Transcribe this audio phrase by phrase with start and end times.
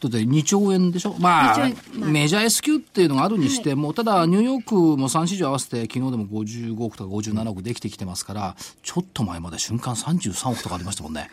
[0.00, 1.16] だって2兆円でしょ？
[1.18, 2.10] まあ2兆円まあ。
[2.10, 11.30] メジャー S q っていうのがあるにしても、ただニューヨークも3市場合わせて昨日でも55億とか57億できてきてますからちょっと前まで瞬間33億とかありましたもんね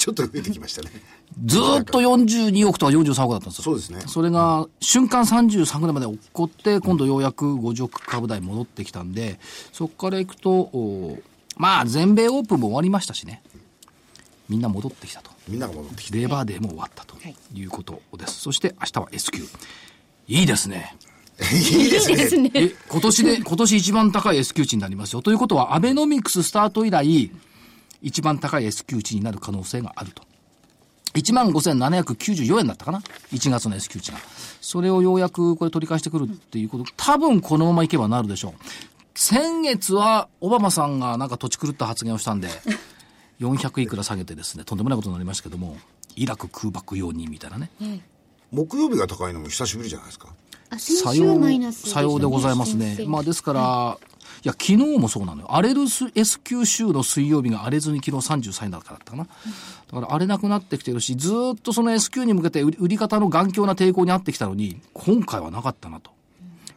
[0.00, 0.90] ちょっと増えてきましたね
[1.44, 3.64] ずーっと42億とか43億だったんですよ。
[3.64, 9.38] そうですねそれが瞬間33ぐらいまで起こって、今度ようやく50億株台戻ってきたんで、
[9.72, 11.18] そこからいくと、お
[11.56, 13.42] まあ全米オープンも終わりましたしね。
[14.48, 15.30] みんな戻ってきたと。
[15.46, 18.40] みんなが戻ってきてレーバーデーも終わったとはいいうことです。
[18.40, 19.46] そして明日は S q
[20.26, 20.96] いいですね。
[21.52, 25.22] いいですねえ、今年で、今年一番高い S q 値になりますよ。
[25.22, 27.30] ということは、アベノミクススタート以来、
[28.02, 30.22] 一番高い S q 値になる可能性があると。
[31.14, 33.02] 15,794円だったかな
[33.32, 34.18] ?1 月の S q 値が。
[34.60, 38.52] それをようやくこれ取り返してくるっていうこと、多分このままいけばなるでしょう。
[39.14, 42.48] 先月は、オバマさんがなんか土地狂った発言をしたんで、
[43.40, 45.76] 400いくら下げてですね、とんでもないことになりましたけども、
[46.14, 47.70] イラク空爆用にみたいなね。
[48.52, 50.28] 木曜日が高いのも久しぶりじゃないですか
[50.70, 52.98] あ、先週さようマイナス、さようでございますね。
[53.06, 53.98] まあですから、
[54.42, 55.48] いや、昨日もそうなのよ。
[55.54, 55.82] 荒れる
[56.14, 59.24] S q 週の水曜日が荒れずに昨日33円だったかな。
[59.24, 59.28] だ
[59.92, 66.10] から荒れなくなってきてるし、ずっとその S q に向けて売り方の頑強な抵抗にあってきたのに、今回はなかったなと。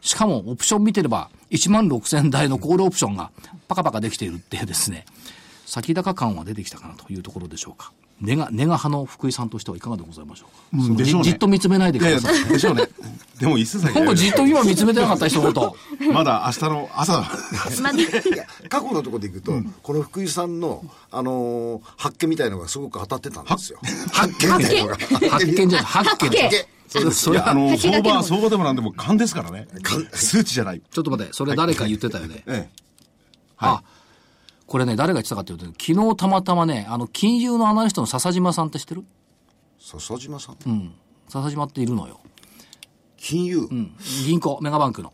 [0.02, 3.30] しかも、オプション見てれば、1万6000台のコールオプションが
[3.68, 5.06] パカパカできているっていうですね、
[5.64, 7.92] 先高感は出てきたかなというところでしょうか。
[8.20, 10.84] ネガ、ネガ派の福井さんとしてはいかがでございましょうか？
[10.84, 12.40] うんでしょうねじじっと見つめないでいやいください。
[12.42, 12.88] や、でしょうね。
[13.40, 16.12] でも、一世先なんかじっと今見つめてなかった一言。
[16.12, 17.12] まだ明日の朝、
[17.82, 19.52] まあ いや過去のところでいくと、
[19.82, 23.78] この福井さんの、あのー発見みたいのがすごく当たってたんですよ
[24.12, 24.96] 発見みたいのが
[25.30, 26.28] 発見じゃない、 発見。
[26.28, 26.50] 発見
[26.88, 29.66] そうですそれいや、あの、相場、相場でもなんでも勘ですからね。
[30.12, 30.80] 数値じゃない。
[30.92, 32.44] ちょっと待って、それ誰か言ってたよね。
[32.46, 32.84] ええ。
[33.58, 33.82] あ、
[34.66, 39.04] これね、誰が言ってたかっていうと、昨日たまたまね、あの、金融のアナリストの笹島さんって知ってる？
[39.78, 40.94] 笹島さん、うん。
[41.28, 42.20] 笹島っているのよ。
[43.16, 43.94] 金融、うん。
[44.26, 45.12] 銀行、メガバンクの。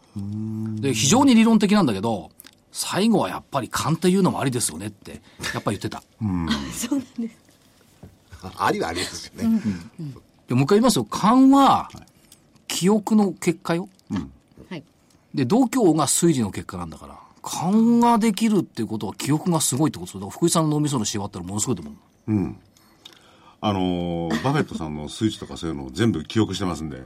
[0.81, 2.31] で、非常に理論的なんだけど、
[2.73, 5.21] 最後はやっぱり勘っていうのもありですよねって、
[5.53, 6.03] やっぱり言ってた。
[8.43, 9.61] あありはありですよね、
[10.47, 11.05] で、もう一回言いますよ。
[11.05, 11.91] 勘は、
[12.69, 13.89] 記憶の結果よ。
[14.69, 14.85] はい。
[15.35, 17.19] で、度胸が推理の結果なんだから。
[17.43, 20.25] 勘ができるっていうことは記憶がすごいってことだか？
[20.27, 21.95] ら福井さんの脳みそのシワったらものすごいと思う。
[23.63, 27.03] あのー、バフェットさんの数値とかそういうのを全部記憶してますんで、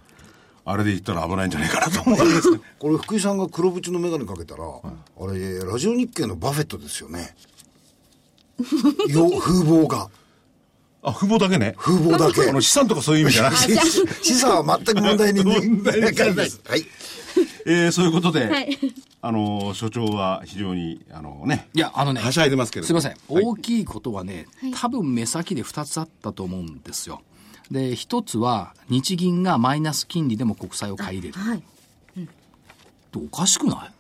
[0.65, 2.61] あれで言ったら危ないんじゃないかなと思うんですね。
[2.79, 7.35] これ福井さんが黒縁の眼鏡かけたら、あれラジオ日経のバフェットですよね
[9.09, 10.09] よ風貌が
[11.03, 11.75] あ、風貌だけね。
[11.77, 13.75] 風貌だけ あの、資産とかそういう意味じゃなくて。
[14.23, 16.87] 資産は全く問題にね問題ないですはい
[17.67, 18.79] えー、そういうことで、はい
[19.23, 22.21] あのー、所長は非常に、あのね、いや、あのね。
[22.21, 23.13] はしゃいでますけれどすいません。
[23.13, 27.23] はい大きいことはね、多分目先で2つあったと思うんですよ。
[27.71, 31.41] で、一つは、日銀がマイナス金利でも国債を買い入れる。
[31.41, 31.63] はい。
[33.17, 33.91] おかしくな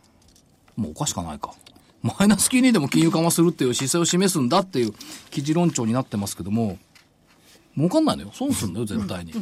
[0.76, 0.81] い？
[0.81, 1.55] もうおかしくはないか。
[2.02, 4.93] マイナス金利でも金融緩和するっていう姿勢を示すんだっていう
[5.31, 6.79] 記事論調になってますけども、
[7.76, 8.31] 儲かんないのよ。
[8.35, 9.32] 損すんのよ、絶対に。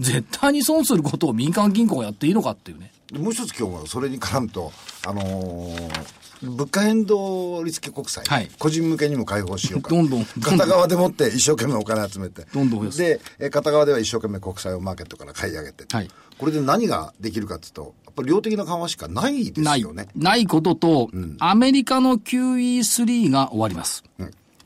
[0.00, 2.92] 絶対に損することを民間銀行がやっていいのかっていうね。
[3.12, 4.72] でもう一つ今日はそれに絡むと、
[5.06, 9.88] あのー物価変動リスク国債、はい個人向けにも開放しようか。
[9.88, 12.46] どんどん片側でもって一生懸命お金集めて。
[12.52, 15.86] どんどんで、え片側では一生懸命国債をマーケットから買い上げて。
[15.90, 20.08] はいこれで何ができるかっていうと、やっぱり量的な緩和しかないですないよね。。
[20.14, 24.04] ないことと、アメリカの QE3 が終わります。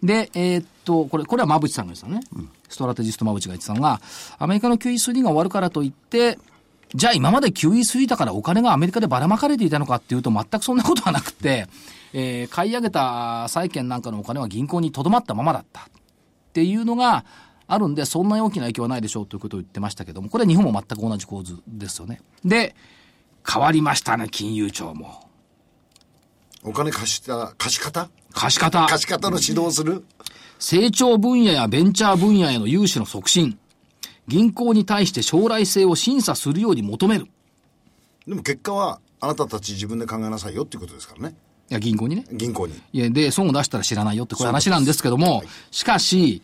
[0.03, 2.49] で、えーっと、これ、これは馬渕さんが言ってたのね。
[2.69, 4.01] ストラテジスト馬渕が言ってたのが、
[4.39, 6.39] アメリカの QE3 が終わるからといって、
[6.95, 11.67] じゃあ今まで QE3 だからお金がアメリカでばらまかれていたのかっていうと全くそんなことはなくて、
[12.13, 15.85] えー買い上げた債券なんかのお金は銀行に留まったままだったっ
[16.53, 17.25] ていうのが
[17.69, 22.21] あるんで、そんな大きな影響はないでしょうということを言ってましたけども、これは日本も全く同じ構図ですよね。
[22.45, 22.75] で、
[23.49, 25.29] 変わりましたね、金融庁も。
[26.65, 28.11] お金貸した、貸し方？
[28.33, 28.87] 貸し方。
[28.87, 30.05] 貸し方の指導をする、
[30.59, 33.59] 成長分野やベンチャー分野への融資の促進。
[34.31, 37.27] 銀行に対して将来性を審査するように求める。
[38.27, 41.35] でも結果は、あなたたち自分で考えなさいよっていうことですからね。
[41.69, 42.25] いや、銀行にね。
[42.33, 42.81] 銀行に。
[42.93, 45.43] いや、で、損を出したら知らないよってこういう話なんですけども、
[45.73, 46.43] しかし、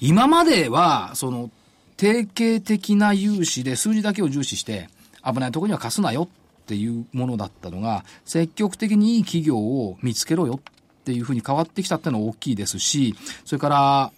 [0.00, 1.50] 今までは、その、
[1.96, 4.88] 定型的な融資で数字だけを重視して、
[5.24, 14.12] 危ないところには貸すなよっていうものだったのが、積極的にいい企業を見つけろよっていうふうに変わってきたっていうのは大きいですし、それから、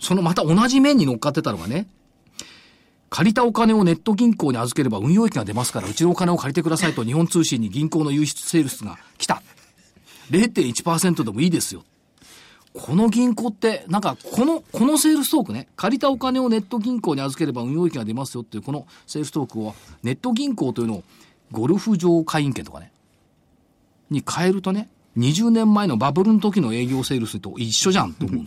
[0.00, 1.88] そのまた同じ面に乗っかってたのがね、
[3.10, 9.42] 借りたお金をネット銀行に預ければ運用益が出ますから、うちのお金を借りてくださいと日本通信に銀行の融資セールスが来た。
[10.30, 11.84] 0.1%でもいいですよ。
[12.74, 21.04] この銀行って、なんか、この、このセールストークね、借りたお金をネット銀行に預ければ運用益が出ますよっていう、このセールストークを、ネット銀行というのを、
[21.50, 22.92] ゴルフ場会員権とかね、
[24.10, 28.44] に変えるとね、20年前のバブルの時の営業セールスと一緒じゃんと思う。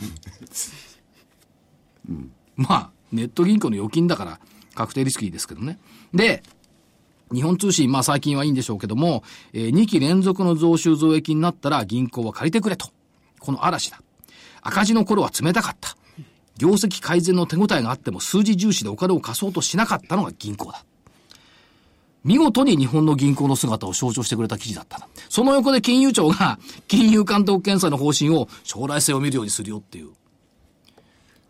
[2.56, 4.40] まあ、ネット銀行の預金だから、
[4.76, 5.80] 確定リスキーですけどね。
[6.14, 6.44] で、
[7.34, 12.90] 日本通信、まあ最近はいいんでしょうけども、えー2期連続の増収増益になったら銀行は借りてくれと。
[13.40, 14.02] この嵐だ。
[14.62, 15.96] 赤字の頃は冷たかった。
[16.58, 20.86] 業績改善の手応えがあっても数字重視でお金を貸そうとしなかったのが銀行だ。
[22.24, 25.08] 見事に日本の銀行の姿を象徴してくれた記事だった。
[25.30, 30.12] その横で金融庁が金融監督検査の方針を将来性を見るようにするよっていう。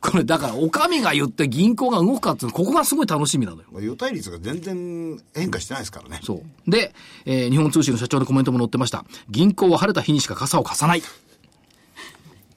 [0.02, 3.68] これだから、お上が言って銀行が動くかっていうのここがすごい楽しみなのよ。
[3.72, 6.20] まあ予対率が全然変化してないですからね。
[6.24, 6.72] そう。
[6.72, 6.94] で、
[7.26, 9.06] えー日本通信の社長のコメントも載ってました。
[9.30, 11.04] 銀行は晴れた日にしか傘を貸さない。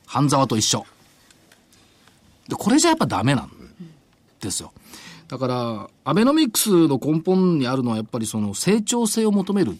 [0.06, 0.86] 半沢と一緒。
[2.48, 3.50] で、これじゃやっぱダメなん
[4.40, 4.72] ですよ。
[5.28, 9.74] だから、アベノミクスの根本にあるのはやっぱりその成長性を求めるっ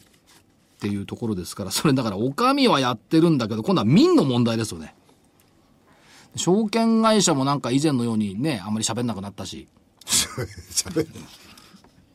[0.81, 4.95] ていうところですから、それだから、お上はやってるんだけど、今度は民の問題ですよね。
[6.37, 9.69] 証券会社もなんか以前のようにね、あんまり喋んなくなったし、
[10.07, 11.09] 喋る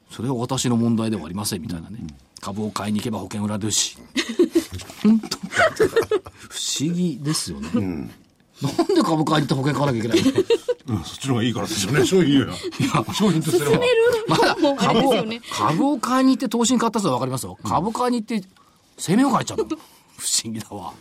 [0.09, 1.99] それは私の問題ではありませんみたいなね。
[2.41, 3.97] 株を買いに行けば保険売られるし。
[5.03, 7.69] 本当不思議ですよね。
[7.73, 10.23] なんで株買いに行って保険買わなきゃいけない
[10.87, 10.97] の？
[10.97, 12.53] うん、そっちの方がいいからですよね、商品は。
[13.13, 13.79] 商品とすれば。
[14.27, 15.13] まだ株を
[15.51, 17.57] 株を買いに行って投資に買った人はわかりますよ。
[17.63, 18.47] 株買いに行って
[18.97, 19.65] 生命を買えちゃうの。
[19.65, 19.73] 不
[20.43, 20.93] 思議だわ。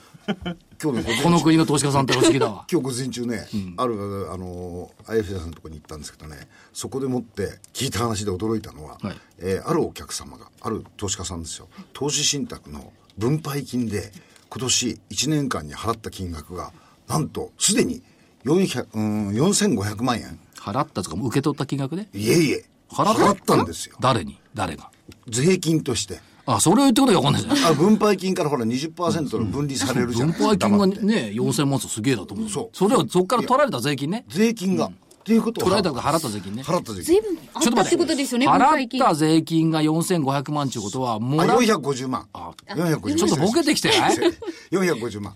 [0.82, 2.66] 今日のこの国の投資家さんって不思議だわ。
[2.70, 9.16] 今日午前中ね、ある、あの、IFA さんのところに行ったんですけどね、そこでもって聞いた話で驚いたのは、はい。
[9.38, 14.12] えーあるお客様が、ある投資家さんですよ、投資信託の分配金で、
[14.50, 16.73] 今年1年間に払った金額が、
[17.06, 18.02] なんと、すでに
[18.44, 20.38] 400、うん、4500万円。
[20.58, 22.08] 払ったとか受け取った金額で？
[22.12, 23.97] いえいえ、払った払ったんですよ。
[24.00, 24.38] 誰に？
[24.54, 24.90] 誰が？
[25.28, 26.20] 税金として。
[26.57, 27.64] あ、それを言ってことがわかんないじゃない？
[27.73, 30.49] あ分配金からほら20%の分離されるじゃ分ないですか。
[30.49, 32.49] 配金がね、4000万すげえだと思う。
[32.49, 34.25] そうそれをそこから取られた税金ね。
[34.28, 34.87] 税金が。
[34.87, 34.90] っ
[35.28, 36.62] ていうことは取られたとか払った税金ね。
[36.62, 37.05] 払った税金。
[37.05, 42.26] 随分あったってことですよね、分払った税金が4500万っていうことは、もあ、らっ450万。
[42.33, 43.17] 450万。
[43.17, 44.17] ちょっとボケてきてない？
[44.73, 45.35] 450万。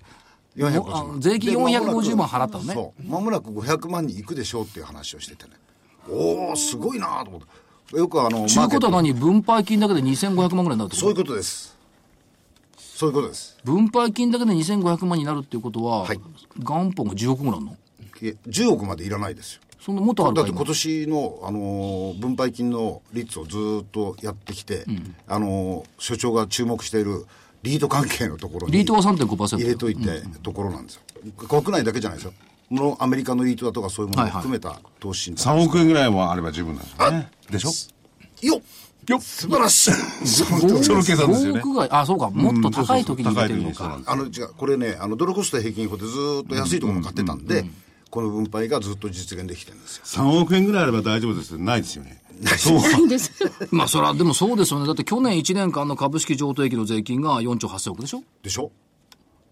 [0.56, 1.20] 450あ万。
[1.20, 3.02] 税金で450万払ったのねそう。
[3.06, 5.50] まもなく500万に行くでしょうっていう話をしててね。
[6.08, 7.46] おー、すごいなと思って。
[7.92, 11.76] よくあの、ちゅうことは何分配金だけで2500万ぐらいになるってトそういうことです。
[12.78, 13.58] そういうことです。
[13.64, 16.20] 分配金だけで2500万になるっていうことは、はい
[16.58, 17.72] 元本が10億ぐらいあるの？
[17.72, 17.76] い
[18.22, 19.60] え10億までいらないですよ。
[19.80, 20.64] そんなもっとあるだって今？
[20.64, 24.84] 年の、あのー分配金の率をずーっとやってきて、
[25.26, 27.26] あのー所長が注目している
[27.62, 31.02] リート関係のところにリートは3.5%入れといて、ところなんですよ。
[31.48, 32.32] 国内だけじゃないですよ。
[32.72, 37.30] ものアメリカのリートだとかそういうものを含めた投資信託3億円ぐらいもあれば十分なんですよね。
[37.50, 38.46] でしょ？
[38.46, 38.62] よっ。
[39.08, 39.20] よっ。
[39.20, 39.92] 素晴らしい。
[40.26, 40.44] そ
[40.94, 41.88] の計算ですよ5ね。
[41.90, 44.00] あ、そうか、もっと高い時に入れてるのか。
[44.06, 47.64] あの、違う、これね、あの、ドルコスト平均法でずーっと安いところも買ってたんで、
[48.10, 50.02] この分配がずっと実現できてるんですよ。
[50.04, 52.22] 3億円ぐらいあれば大丈夫ですないですよね。
[52.58, 52.78] そう。
[52.78, 53.32] ないんです。
[53.72, 54.86] まあ、それは、でもそうですよね。
[54.86, 58.22] だって去年1年間の株式譲渡益の税金が4兆8000億でしょ？
[58.42, 58.70] でしょ？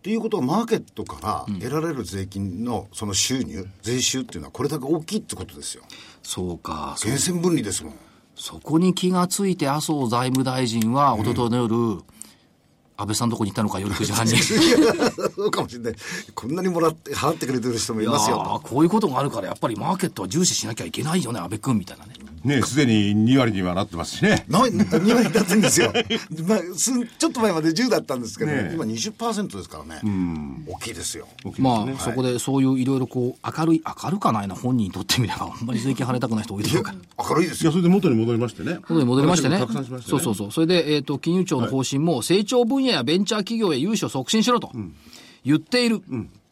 [0.00, 5.82] っていうことはマーケットから得られる税金のその収入、税収っていうのはこれだけ大きいってことですよ。
[6.22, 6.94] そうか。
[6.96, 7.94] そ源泉分離ですもん。
[8.34, 12.02] そこに気がついて麻生財務大臣は、一昨日の夜、
[12.96, 14.32] 安倍さんのとこに行ったのか、夜9時半に。
[14.32, 15.94] いそうかもしれない。
[16.34, 22.14] こんなにもらって、払ってくれてる人もいやますよーこういうことがあるから、やっぱりマーケットは重視しなきゃいけないよね、安倍君みたいなね。
[22.44, 24.44] ねすでに2割にはなってますしね。
[24.48, 24.52] と。
[24.52, 25.92] な2割だったんですよ。
[26.46, 30.00] まあ、すちょっと前まで10だったんですけど、ねえ今20%ですからね。
[30.66, 31.28] 大きいですよ。
[31.38, 37.70] 大きいですねまあ、そこでそういういろいろこう、明るい、明るかないな、本人にとってみれば、あんまり税金払いたくない人多いでしょうか明るいですよ。
[37.72, 38.76] それで元に戻りましてね。
[38.76, 39.58] ことに戻りましてね。
[39.58, 40.10] 拡散しましたね。
[40.10, 40.52] そうそうそう。
[40.52, 44.72] それで、えっ、と、金融庁の方針も、成長分野やベンチャー企業へ融資を促進しろと
[45.44, 46.00] 言っている。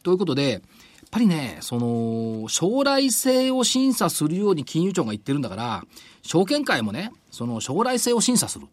[0.02, 0.62] ということで、
[1.10, 5.84] ぱりね、その、将来性を審査するように金融庁が言ってるんだから、
[6.22, 8.66] 証券会もね、その将来性を審査する。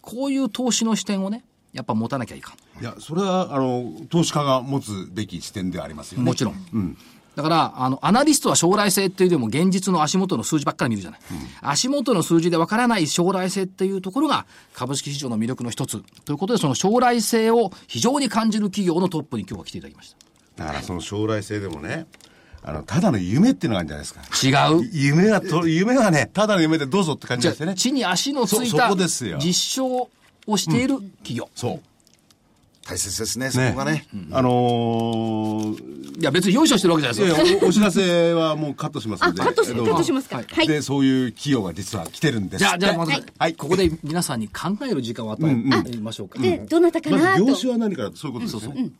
[0.00, 2.80] こういう投資の視点をね、やっぱ持たなきゃいかん。
[2.80, 6.24] いや、それは、あの、投資家が持つべき視点ではありますよね。
[6.24, 6.96] もちろん。
[7.34, 11.20] だから、あの、アナリストは将来性っていうよりも現実の足元の数字ばっかり見るじゃない。
[11.62, 16.00] 足元の数字でわからない将来性っていうところが株式市場の魅力の一つ。
[16.24, 20.14] ということで、その将来性を非常に感じる企業のトップに今日は来ていただきまし
[20.56, 22.06] だから、その将来性でもね、
[22.62, 24.22] あの、ただの夢っていうのがあるんじゃないですか。
[24.22, 24.70] た。
[24.70, 24.88] 違う。
[24.92, 27.74] 夢はと、夢はね、ただの夢でどうぞって感じですよね。
[27.74, 30.08] 地に足のついそたそこですよ実証
[30.46, 31.48] をしている企業。
[31.54, 31.80] そう。
[32.86, 34.06] 大切ですね、そねこがね。
[34.30, 37.46] あのーいや、別によいしてるわけじゃないいですよ。
[37.46, 39.40] やいやおお知らせはもうカットしますで。
[39.40, 40.36] カットし、カットしますか。
[40.36, 40.68] はいはい。
[40.68, 43.24] で、そういう企業が実は来てるんですじゃあ、じゃあ、まず、はい。
[43.38, 46.38] はい、ここで皆さんに考える時間を与えましょうか。
[46.38, 47.44] で、どなたかまなと。
[47.44, 48.90] ず業種は何からそういうことですね。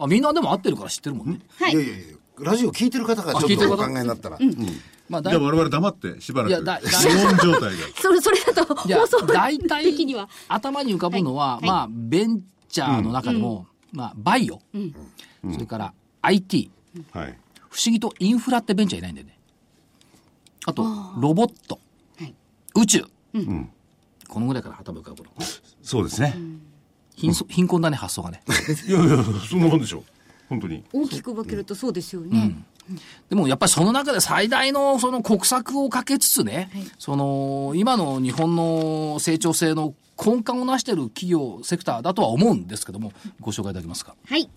[0.00, 1.40] あ、みんなでも合ってるから知ってるもんね。
[1.58, 1.72] はい。
[1.72, 4.38] いやいやいや、ラジオ聞いてる方がちょっとお考えになったら。
[5.08, 7.82] まあ、だいじゃあ我々黙ってしばらくいやだだ無音状態で。
[8.00, 10.28] それ、それだと、放送大体的には。
[10.48, 11.66] 頭に浮かぶのは、はい。
[11.66, 14.62] まあ、ベンチャーの中でも、まあ、バイオ、
[15.52, 15.92] それから
[16.22, 16.70] IT、
[17.12, 17.38] はい。
[17.68, 19.36] 不思議とインフラってベンチャーいないんだよね。
[20.66, 20.84] あと、
[21.18, 21.80] ロボット、
[22.18, 22.34] はい。
[22.76, 23.04] 宇宙、
[24.28, 25.30] このぐらいから頭浮かぶの。
[25.82, 26.36] そうですね。
[27.20, 28.42] 貧そ貧困だね、発想がね。
[28.88, 30.02] いやいや、そんなもんでしょ。
[30.48, 30.82] 本当に。
[30.92, 32.56] 大きく分けるとそうですよね。
[33.28, 44.14] でもやっぱりその中で最大のその国策をかけつつね、その今の日本の成長性の根幹をなしている企業、セクターだとは思うんですけども、ご紹介いただけますか。
[44.26, 44.48] はい。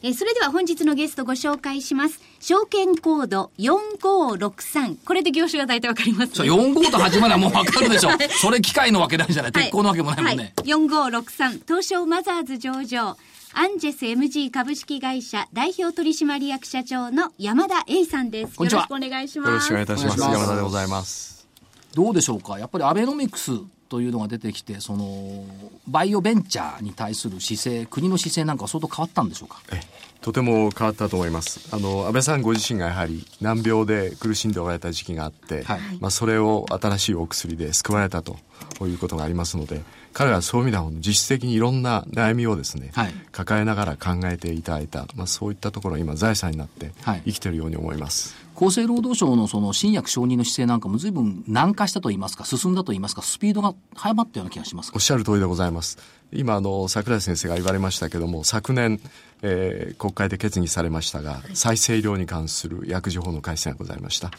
[0.00, 2.20] えーそれでは本日のゲストご紹介します。
[2.38, 4.96] 証券コード4563。
[5.04, 8.10] これで業種が大体わかります、そう、45と始まりはもうわかるでしょ。
[8.40, 9.52] それ機械のわけないじゃない。
[9.52, 10.54] 鉄鋼のわけもないもんね。
[10.56, 13.16] はい、4563東証マザーズ上場
[13.54, 18.54] アンジェス MG 株式会社代表取締役社長の山田栄さんです。
[18.54, 19.48] こんにちはよろしくお願いします。
[19.48, 21.48] よろしくお願いいたします山田でございます。
[21.94, 22.58] どうでしょうか？
[22.60, 23.50] やっぱりアベノミクス
[23.88, 25.44] というのが出てきて、その、
[25.86, 29.60] バイオベンチャーに対する姿勢、国の姿勢なんかは相当変わったんでしょうか？
[29.72, 29.80] え
[30.20, 31.74] とても変わったと思います。
[31.74, 38.36] あの、安倍さんご自身がやはり難病で苦しんでおられた時期があって、はいまあ、それを新しいお薬で救われたと
[38.82, 39.80] いうことがありますので、
[40.12, 48.34] 彼はそういう意味では実質的にいろんな悩みをですね、はい抱えながら考えていただいた、まあ、そういったところが今財産になってはい生きているように思います。
[48.60, 55.96] 厚生労働省のその新薬承認の姿勢なんかも随分軟化したと言いますか、進んだと言いますか、スピードが早まったような気がしますおっしゃる通りでございます。
[56.32, 59.00] 今、あの、桜井先生が言われましたけども、昨年、
[59.42, 64.32] えー国会で決議されましたが、再生医療に関する薬事法の改正がございました。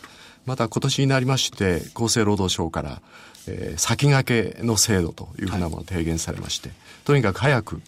[0.46, 3.02] また今年になりまして、厚生労働省から、
[3.48, 6.72] えー先駆けの制度というふうなものを提言されまして、
[7.06, 7.82] とにかく早く、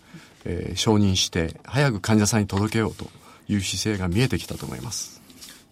[0.46, 3.10] えー承認して、早く患者さんに届けようと
[3.50, 5.21] いう姿勢が見えてきたと思います。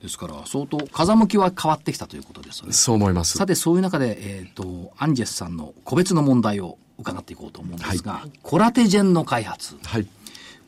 [0.02, 2.74] ですから、相当風向きは変わってきたということですよね。
[2.74, 3.38] そう思います。
[3.38, 9.76] さて、そういう中で、えっ、と、アンジェスさんの個別の問題を伺っていこうと思うんですが、コラテジェンの開発。
[9.84, 10.08] はい。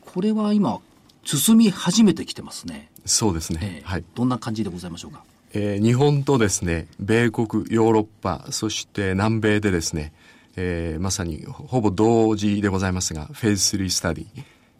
[0.00, 0.80] これは今、
[1.24, 2.90] 進み始めてきてますね。
[3.06, 3.60] そうですええ。
[3.60, 4.04] ねはい。
[4.14, 5.22] どんな感じでございましょうか？
[5.54, 10.12] えー日本とですね、米国、ヨーロッパ、そして南米でですね、
[10.56, 14.26] えーまさにほぼ同時でございますが、フェーズ3スタディ、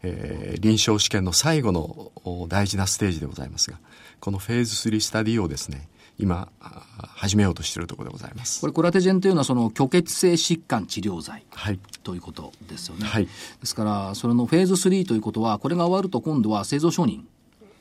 [0.03, 3.79] えー臨床試験の最後のお大事なステージでございますが、
[4.23, 6.87] このフェーズ3スタディをですね、今、あ
[7.17, 8.61] 始めようとしているところでございます。
[8.61, 11.45] これ、コラテジェンというのは、その、虚血性疾患治療剤。
[11.51, 11.81] はい。
[12.05, 13.05] ということですよね。
[13.05, 13.31] はいで
[13.65, 17.23] すから、それのフェーズ3ということは、これが終わると今度は製造承認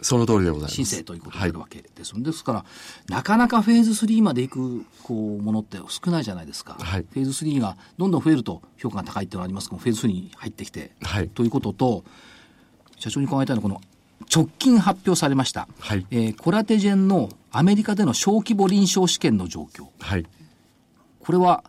[0.01, 0.73] その通りでございます。
[0.73, 2.23] 申請ということにはないるわけですよね。
[2.23, 2.65] ですから、
[3.07, 6.75] なかなかフェーズ3まで行くこうものって少ないじゃないですか。
[6.79, 12.03] はいフェーズ3がどんどん増えると評価が高いっていうのはありますけど、フェーズ3に入ってきて、はいということと、
[12.97, 13.79] 社長に考えたいのは、この
[14.33, 19.87] 直近発表されました、はいえーコラテジェンのアメリカでの小規模臨床試験の状況。
[19.99, 20.25] はい。
[21.19, 21.63] これは、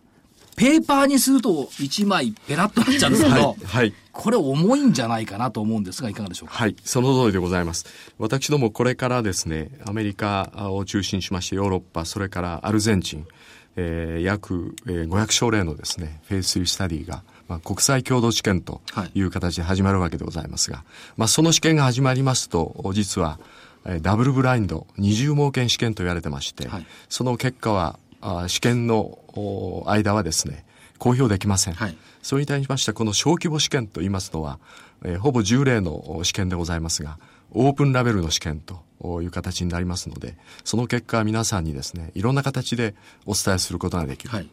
[0.55, 6.53] ペーパーにすると1枚ペラッとなっちゃうんですけど、はいはいこれ重いんじゃないかなと思うんですが、いかがでしょうか？
[6.53, 7.87] はい、その通りでございます。
[8.19, 13.25] 私どもこれからですね、アメリカを中心にしましてヨーロッパ、それからアルゼンチン、
[13.75, 18.81] えー約、えー500症例のですね、フェイス3スタディが、まあ、国際共同試験と
[19.13, 20.83] いう形で始まるわけでございますが、
[21.17, 23.39] まあ、その試験が始まりますと、実は、
[23.85, 30.65] えーダブルブラインド、二重盲検試験と言われてまして、はいその結果は、あ試験のお間はですね、
[30.97, 31.73] 公表できません。
[31.73, 34.59] はいそれに対しまして、この小規模試験と言いますのは、
[35.03, 37.17] えーほぼ10例の試験でございますが、
[37.51, 42.95] オープンラベルの試験という形になりますので、その結果は皆さんにですね、いろんな形で
[43.25, 44.29] お伝えすることができる。
[44.29, 44.49] はい。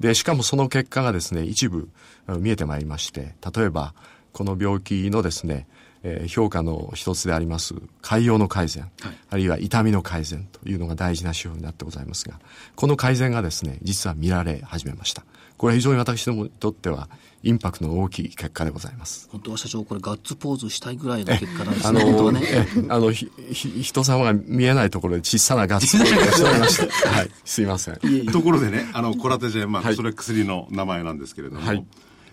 [0.00, 1.88] で、しかもその結果がですね、一部
[2.26, 3.94] 見えてまいりまして、例えば、
[4.32, 5.66] この病気のですね、
[6.02, 12.40] えー評価の一つであります、潰瘍の改善、はいあるいは痛みの改善というのが大事な指標になってございますが、
[12.74, 15.24] この改善がですね、実は見られ始めました。
[15.58, 17.08] これは非常に私どもにとっては、
[17.42, 19.28] インパクトの大きい結果でございます。
[19.30, 22.02] 本当は社長、これガッツポーズしたいぐらいの結果なんですあね。
[22.04, 22.46] 本当はの、ね。
[22.50, 28.26] えあの、ひ、ひ人様が見えないところで小さなガッツポーズをしておりまして、はい、すいません。
[28.30, 31.84] ところでね、あの、コラテジェン、まあ、はいそれ薬の名前なんですけれども、はい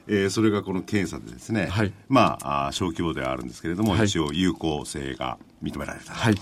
[0.10, 6.14] えーそれがこの検査でですね、はいまああー小規模ではあるんですけれども、はい一応有効性が認められた。
[6.14, 6.36] はい。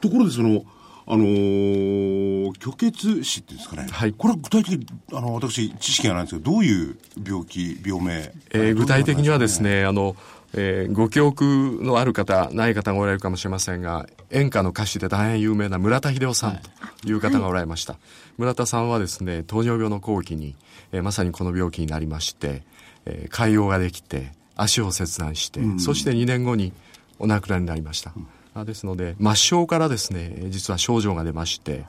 [0.00, 0.64] ところで、その、
[1.10, 4.12] あのー虚血死っていうんですかね、はい。
[4.12, 6.96] これは具体的に、あの、私、知識がないんですけど、どういう
[7.26, 10.16] 病気、病名、えー具体的にはですね、ね、あの、
[10.54, 16.58] えーご記憶のある方、ない方がおられるかもしれませんが、演歌の歌手で大変有名な村田秀夫さん
[17.02, 17.96] という方がおられました。
[18.36, 20.56] 村田さんはですね、糖尿病の後期に、
[20.92, 22.62] えーまさにこの病気になりまして、
[23.06, 26.72] えー潰瘍ができて、足を切断して、そして2年後に
[27.18, 28.10] お亡くなりになりました。
[28.10, 28.14] あ
[28.64, 29.26] ですので、末
[29.58, 31.84] 梢からですね、実は症状が出まして、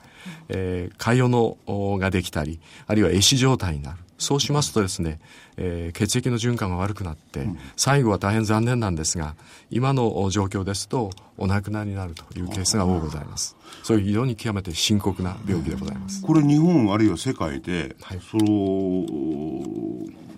[0.48, 3.98] えー、潰瘍のおができたり、あるいは壊死状態になる。
[4.20, 5.18] そうしますとですね、
[5.56, 9.34] えー血液の循環が悪くなって、最後は大変残念なんですが、
[9.70, 13.56] 今のお状況ですと、お亡くなりになるというケースが多くございます。
[13.82, 16.20] そういう非常に極めて深刻な病気でございます。
[16.22, 19.06] これ日本あるいは世界で、はいその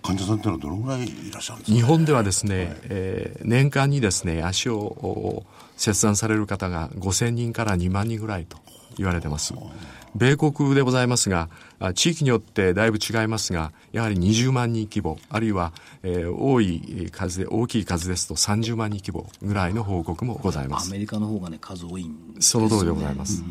[0.02, 5.46] 患者さんっていうのはどのぐらいいらっしゃるんですか日本ではですね、えー年間にですね、足をお
[5.82, 8.56] 切断される方が5000人から2万人ぐらいと
[8.96, 9.52] 言われてます。
[10.14, 11.48] 米国でございますが、
[11.80, 15.72] あ地域によってだいぶ違いますが、やはり20万人規模、あるいは、
[16.04, 20.90] えー多い数で、大きい数ですと30万人規模ぐらいの報告もございます。
[20.90, 23.42] アメリカの方がね、数多いんですその通りでございます。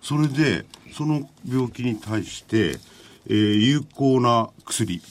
[0.00, 0.64] それで
[0.96, 2.78] その病気に対して、
[3.28, 5.02] えー有効な薬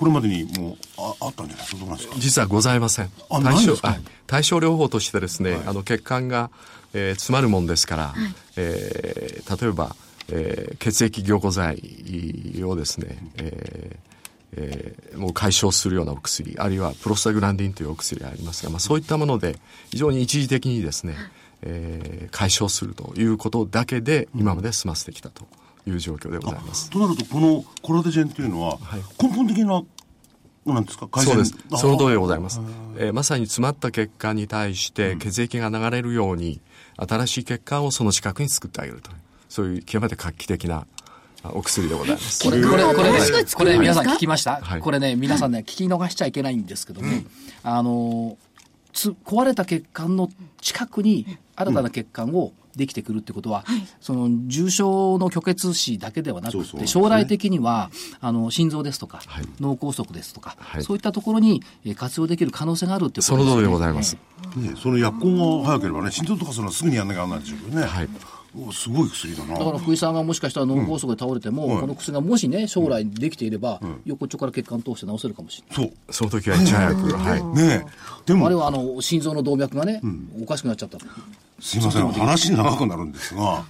[0.00, 1.96] これまでにもうああったんじゃない？
[1.96, 2.14] ですか？
[2.16, 3.10] 実はございません。
[3.28, 3.88] あないんですか？
[3.88, 6.50] はい対症療法としてですね、あの血管が、
[6.94, 8.14] えー詰まるもんですから、
[8.56, 9.94] えー例えば、
[10.30, 11.82] えー血液凝固剤
[12.64, 19.58] をですね、えーえーもう解消するようなお薬、あるいはプロスタグランディンというお薬がありますが、まあ、そういったもので
[19.90, 21.14] 非常に一時的にですね、
[21.60, 25.46] えー解消するということだけで今まで済ませてきたと
[25.90, 26.88] いう状況でございます。
[26.90, 28.78] となるとこのコラテジェンというのは、
[29.20, 29.82] 根本的な
[30.66, 31.08] なんですか？
[31.08, 31.34] 改善？
[31.34, 31.56] そうです。
[31.72, 32.60] あその通りでございます。
[32.96, 36.60] えーまさに詰まった血管に対して血液が流れるように、
[36.96, 39.10] 新しい血管をその近くに作ってあげると。
[39.10, 39.16] いう、
[39.48, 40.86] そういう極めて画期的な
[41.42, 42.44] あお薬でございます。
[42.44, 43.18] これ、これ、これね
[43.54, 44.80] これ皆さん聞きました、はい。
[44.80, 47.08] これね、皆さんね、聞き逃しちゃいけないんですけども、
[47.62, 48.36] あの、
[48.92, 50.28] つ壊れた血管の
[50.60, 53.64] 近くに新たな血管をできてくるってことは、
[54.00, 56.80] その重症の虚血死だけではなくて、そうそう。
[56.80, 59.44] ね将来的には、あの、心臓ですとか、はい。
[59.60, 60.82] 脳梗塞ですとか、はい。
[60.82, 64.16] そういったところにえー活用できる可能性があるっていうその通りでございます。
[64.56, 68.08] ね、その薬効が早ければね心臓とかそのすぐにやんなきゃならないでしょうけどね、はい。
[68.58, 69.58] おすごい薬だな。
[69.58, 75.86] だから福井さんがもしかしたら脳梗塞で倒れても、はいこの薬がもしね、将来できていれば、横っちょから血管通して治せるかもしれない。
[75.86, 76.12] そう。
[76.12, 77.44] その時はいち早く、はい。
[77.44, 77.90] ねえ。
[78.26, 80.00] でもあるいはあの心臓の動脈がね、
[80.42, 80.98] おかしくなっちゃった。
[81.60, 82.08] すいません。
[82.12, 83.64] 話長くなるんですが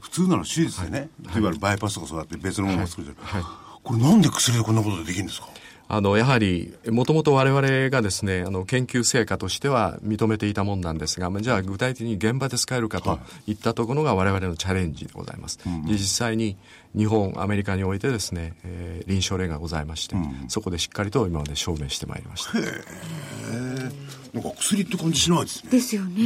[0.00, 3.44] 普通なら手術でね、い、わゆるバイパスとかそうやって別のものを作るじゃない、
[3.82, 5.48] これなんで薬でこんなことでできるんですか？
[5.92, 13.54] あの、やはり、もともと我々がですね、あの、研究成果としては認めていたもんなんですが、まあじゃあ具体的に現場で使えるかとい。
[13.54, 15.58] ったところが我々のチャレンジでございます。
[15.58, 15.64] で
[15.94, 16.56] 実際に
[16.96, 20.16] 日本、アメリカにおいてですね、えー臨床例がございまして、
[20.48, 22.58] そこでしっかりと今まで証明してまいりました。
[22.58, 25.70] なんか薬って感じしないですね。
[25.70, 26.22] ですよね。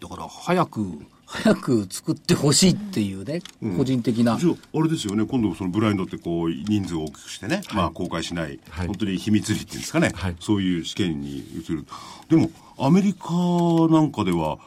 [0.00, 0.86] だから早く。
[1.26, 3.40] 早く作ってほしいっていうね、
[3.76, 4.34] 個人的な。
[4.34, 8.86] ああれですよね、今度そのブラインドってこう、人数を大きくしてね、まあ公開しない、はい。
[8.86, 10.36] 本当に秘密裏っていうんですかね、はい。
[10.38, 11.86] そういう試験に移る。
[12.28, 13.32] でも、アメリカ
[13.90, 14.58] なんかでは、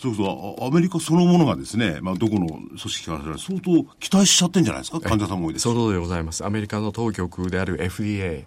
[0.00, 5.62] そうそう、あアメリカそのものがですね、まあどこの組織から相当期待しちゃってんじゃないですか、患者さんも多いです。
[5.62, 6.44] しその通りでございます。
[6.44, 8.44] アメリカの当局である FDA、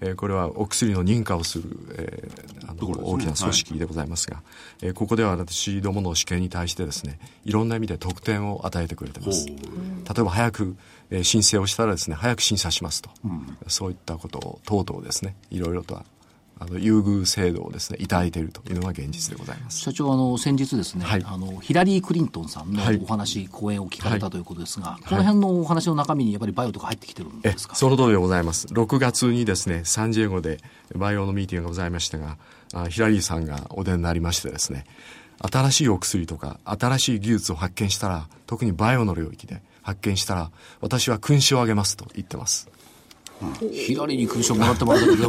[0.00, 1.64] えーこれはお薬の認可をする、
[1.98, 2.94] えーあのね。
[3.02, 4.42] 大きな組織でございますが、
[4.80, 9.46] えーここでは私どもの試験に対してですね、いろんな意味で特典を与えてくれてます。
[9.46, 9.54] 例
[10.18, 10.76] えば早く、
[11.10, 13.10] えー申請をしたらですね、早く審査しますと。
[13.68, 16.02] そういったことを等々ですね、いろいろと
[16.66, 19.80] あの優遇制度をですね、いただいているというのが現実でございます。
[19.80, 27.74] 社長、あの、先日ですね、はいあの、ヒラリー・クリントンさんのはいお話、講演を聞かれたということですが、この辺のお話の中身にやっぱりバイオとか入ってきてるんえですか？
[27.74, 28.66] その通りでございます。
[28.68, 30.58] 6月にですね、サンジエゴで
[30.94, 32.38] バイオのミーティングがございましたが、
[32.72, 34.86] あヒラリーさんがお出になりましてですね、
[35.52, 40.50] 新しいお薬とか、新しい技術を発見したら、特にバイオの領域で発見したら、
[40.80, 42.68] 私は勲章をあげますと言ってます。
[43.72, 45.28] ヒラリーに勲章もらってもらったけど、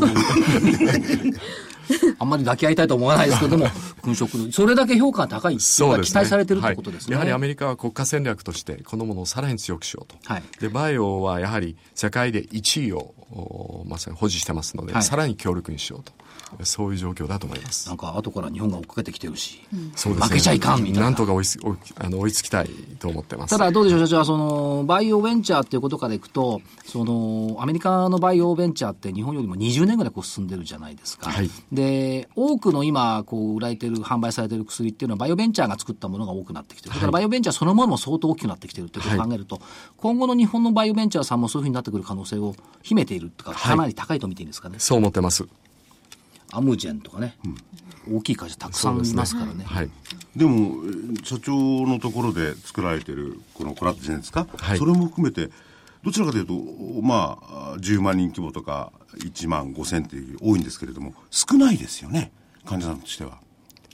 [2.19, 3.67] あんまり抱き合いたいと思わないですけども、
[4.03, 4.27] 勲章。
[4.51, 5.59] それだけ評価が高い。
[5.59, 6.11] そうですね。
[6.11, 7.15] 期待されてるってことですね。
[7.15, 10.15] はいやはりアメリカは国家戦略として、このものをさらに強くしようと。
[10.25, 16.13] はいで、バイオはやはり世界で1位を、おまさに保持してますので、はいさらに強力にしようと。
[16.63, 17.97] そういう状況だと思いますなん。
[17.97, 19.59] か後から日本が追っかけてきてるし、
[19.95, 21.01] そうですね負けちゃいかんみたいな。
[21.01, 23.51] なんとか追いつ追いあの追いつきたいと思ってます。
[23.51, 31.29] ただどうでしょう、社長はその、バイオベンチャーっていうことからいくと、その、アメリカのバイオベンチャーって日本よりも20年ぐらいこう進んでるじゃないですか。
[31.31, 36.93] はいで、多くの今、こう、売られてる、販売されてる薬っていうのは、バイオベンチャーが作ったものが多くなってきてる。
[36.93, 39.59] それからバイオベンチャーそのものも相当大きくなってきてるってことを考えると、
[39.97, 44.75] 今後の日本のバイオベンチャーさんもそういうふうになってくる可能性を秘めているとか、かなり高いと見ていいんですかね？
[44.79, 45.45] そう思ってます。
[46.55, 47.37] アムジェンとかね、
[48.11, 49.63] 大きい会社たくさんいますからね。
[49.65, 49.89] はい。
[50.35, 51.53] でも、えー社長
[51.87, 55.49] のところで作られてる、このコラッテジェンですか、はいそれも含めて、
[56.03, 56.53] どちらかというと、
[57.01, 62.31] まあ、10万人規模とか、1万5千っていう多いんですけれども、少ないですよね、
[62.65, 63.39] 患者さんとしては。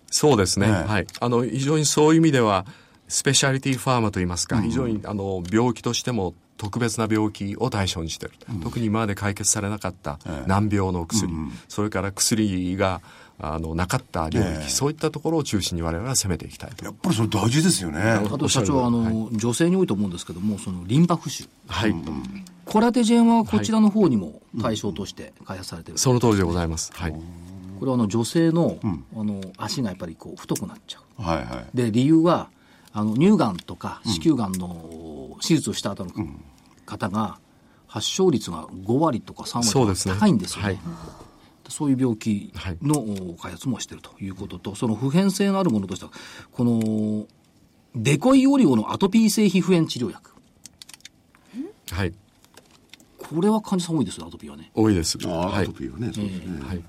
[0.10, 0.68] そうですね。
[0.68, 1.08] ええはい。
[1.22, 2.66] あの、非常にそういう意味では、
[3.08, 8.36] スペシャリティファーマといいますか、非常に、あの、病気としても特別な病気を対象にしている。
[8.62, 11.34] 特に今まで解決されなかった難病の薬、
[11.68, 13.02] それから薬が、
[13.40, 16.92] あの、なかった領域、ええそういったところを中心に我々は攻めていきたいとや。
[16.92, 18.00] っぱりそれ大事ですよね。
[18.00, 21.50] あと社長、あの、女性に多いと思うんですけども、そのリンパ浮腫。
[21.68, 21.96] はい。
[22.66, 25.98] コラテジェンはこちらの方にも対象として開発されてる。
[25.98, 26.92] その通りでございます。
[26.94, 27.12] はい。
[27.12, 28.78] これはあの女性の,、
[29.16, 31.24] あの足がやっぱりこう太くなっちゃう。
[31.24, 31.76] はいはい。
[31.76, 32.52] で、理由は、
[32.94, 36.12] あの乳がんとか子宮がんの手術をした後の
[36.92, 37.40] 方が、
[37.88, 40.68] 発症率が5割とか3割とかそうですね高いんですよね。
[40.68, 40.80] はい
[41.70, 42.52] そういう病気
[42.82, 43.00] の
[43.32, 46.12] お開発もしてるということと、その普遍性のあるものとしては、
[46.52, 47.26] この
[47.96, 50.32] デコイオリゴのアトピー性皮膚炎治療薬。
[51.92, 52.14] はい。
[53.18, 54.72] これは患者さん多いですよ、アトピーはね。
[54.74, 55.18] 多いです。
[55.26, 55.72] ああ、はいアト。
[55.72, 56.62] ピーはね、そうですね。
[56.62, 56.84] はい。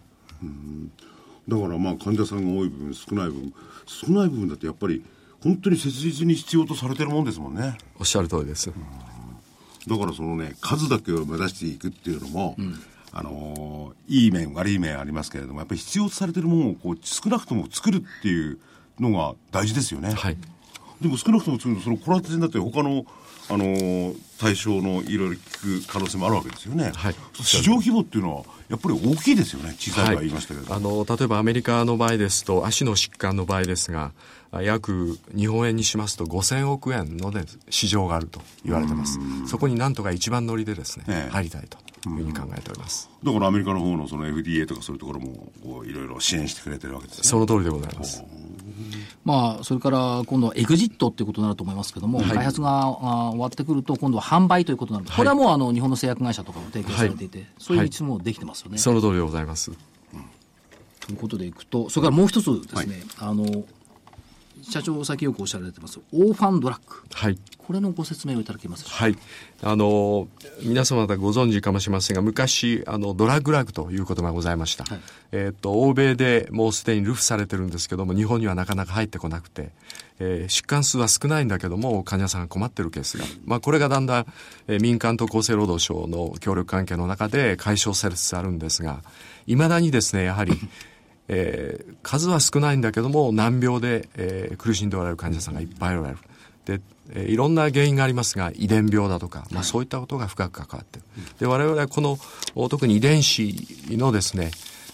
[1.48, 3.54] だからまあ患者さんが多い部分、少ない部分、
[3.86, 5.04] 少ない部分だってやっぱり、
[5.42, 7.78] 本当に切実に必要とされてるもんですもんね。
[8.00, 8.72] おっしゃる通りです。
[9.86, 12.56] だからそのね、数だけを目指していくっていうのも、
[13.12, 18.58] あのーいい面、悪い面ありますけれども、やっぱり必要とされてるものをこう少なくとも作るっていう
[19.00, 20.12] のが大事ですよね。
[20.12, 20.36] はい。
[21.00, 23.04] でも少なくとも作るのそのコラテジェンだって他の、
[23.48, 26.90] あのー対象のいろいろ聞く可能性もあるわけですよね。
[26.92, 27.14] はい。
[27.34, 29.72] 市場規模っていうのは、やっぱり大きいですよね。
[29.78, 30.74] 小さいとは言いましたけど。
[30.74, 34.10] あの例えばアメリカの場合ですと足の疾患の場合ですが
[34.50, 39.20] あ約日本円にしますと5000億円の、ね、市場があると言われてます。
[39.46, 41.30] そこになんとか一番乗りでですね、ええ。
[41.30, 41.78] 入りたいと
[42.08, 43.08] いうふうに考えております。
[43.22, 47.22] だからアメリカの方のその FDA とかそういうところもこういろいろ支援してくれてるわけですね。
[47.24, 48.24] その通りでございます
[49.24, 58.78] まあ、それから今度はエグジットっていうことになると思いますけども、開発があ終わってくると、今度は販売ということになる、これはもうあの日本の製薬会社とかも提供されていて、そういう道もできてますよね。
[58.78, 59.70] その通りでございます。
[61.00, 63.64] ということでいくと、それからもう一つですね、あの
[64.62, 68.88] 社長、先よくおっしゃられてます、オーファンドラッグ、はいこれのご説明をいただけます。
[68.88, 69.16] はい。
[69.62, 70.26] あの、
[70.62, 74.84] 皆様方ご存知かもしれませんが、昔、あの、ドラッグラグという言葉がございました。
[74.84, 75.00] はい
[75.34, 79.70] えっ、と、欧米でもうすでにルフされてるんですけども、日本にはなかなか入ってこなくて、
[80.18, 83.24] えー疾患数は少ないんだけども、患者さんが困ってるケースが。
[83.46, 84.26] まあ、これがだんだん、
[84.68, 89.02] えー民間と厚生労働省の協力関係の中で解消されつつあるんですが、
[89.46, 90.52] 未だにですね、やはり、
[91.32, 96.20] えー数は少ないんだけども難病で、えー苦しんでおられる患者さんがいっぱいおられる。
[96.64, 96.80] で、
[97.14, 100.98] えーいろんな原因がありますが遺伝病だとか、まあ、そういったことが深く関わって。
[100.98, 102.18] いるで我々はこの
[102.54, 103.56] お特に遺伝子
[103.90, 104.50] のですね、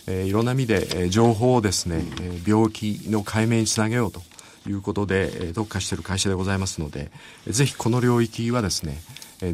[0.06, 4.22] えーいろんな意味で、えー情報をですね、えー病気の解明につなげようと。
[4.66, 7.10] いうことで、え特化している会社でございますので、
[7.46, 8.98] ぜひこの領域はですね、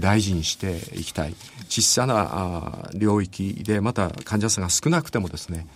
[0.01, 1.37] 大事にしていきたい。
[1.69, 5.67] 小さな領域で、また患者さんが少なくてもですね、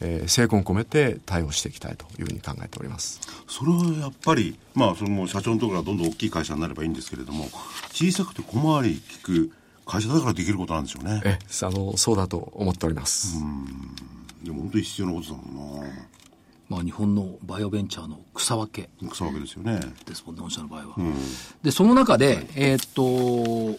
[0.00, 3.20] えー、精魂込めて対応していきたいというふうに考えております。
[3.48, 7.46] それはやっぱり、まあ、その社長のところがどんどん大きい会社になればいいんですけれども
[7.92, 9.52] 小さくて小回り利く
[9.86, 11.22] 会社だからできることなんでしょうね。
[11.24, 13.38] えあのそうだと思っております。
[13.38, 13.66] うん。
[14.42, 15.88] でも本当に必要なことだもんな。
[16.68, 18.90] まあ、日本のバイオベンチャーの草分け。
[19.08, 19.80] 草分けですよね。
[20.04, 21.14] ですもんね御社の場合は、うん、
[21.62, 23.78] でその中で、はい、えー、っと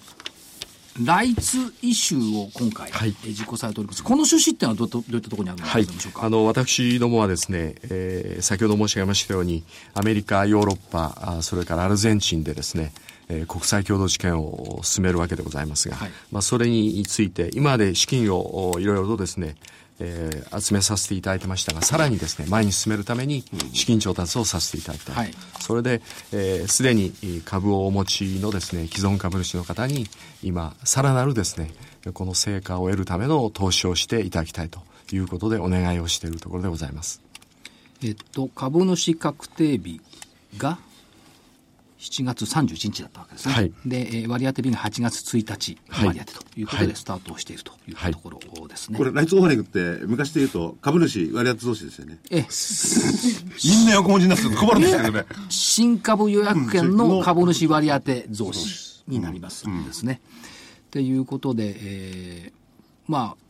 [1.04, 4.04] ライツイシューを今回、はい、実行されております。
[4.04, 12.94] この趣旨っていうのはどうどういったところにあるのでしょうか、はい、あの私どもはですね、えー、先ほど申し上げましたように、アメリカ、ヨーロッパ、あそれからアルゼンチンでですね、
[13.30, 19.56] えー、国際共同治験を進めるわけでございますが、はい、まあ、それについて、今まで資金をいろいろとですね、
[20.00, 25.16] えー、集めさせていただいてましたが、さらにですね、前に進めるために資金調達をさせていただきたい。
[25.16, 30.08] はい、それで、す、えー、で、に株をお持ちのですね、既存株主の方に、
[30.44, 31.72] 今、さらなるですね、
[32.14, 34.82] この成果を得るための投資をしていただきたいと
[35.12, 37.22] いうことでお願いをしているところでございます。
[38.04, 40.00] えっと、株主確定日
[40.58, 40.78] が
[42.00, 43.54] 7月31日だったわけですね。
[43.54, 48.98] はい、で、割当日が8月1日割当ということでスタートをしているというところですね。
[48.98, 52.20] これ、ライツオーファリングって昔で言うと株主割当増資ですよね。
[52.30, 52.48] ええ。
[53.68, 55.26] みんな横文字になって困るんですけどね。
[55.50, 60.22] 新株予約権の株主割当増資になりますんですね。
[60.92, 63.47] と、うん、いうことで、えー、まあ、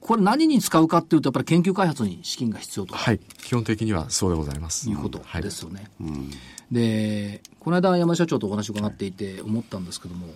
[0.00, 2.94] これ何に使うかっていうと、やっぱり研究開発に資金が必要と。
[2.94, 3.18] はい。
[3.18, 4.88] 基本的にはそうでございます。
[4.88, 5.88] いうことですよね。
[6.00, 6.30] はい、うん
[6.70, 10.28] で、この間山社長とお話を伺っていて思ったんですけども、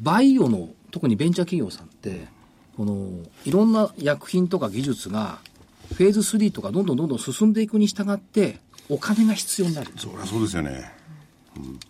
[0.00, 2.28] バイオの、特にベンチャー企業さんって、
[2.76, 3.10] この、
[3.44, 5.38] いろんな薬品とか技術が、
[5.94, 9.92] フェーズ3とかどんどんどんどん進んでいくに従って、お金が必要になる。
[9.96, 10.90] そりゃそうですよね。
[11.56, 11.80] うん、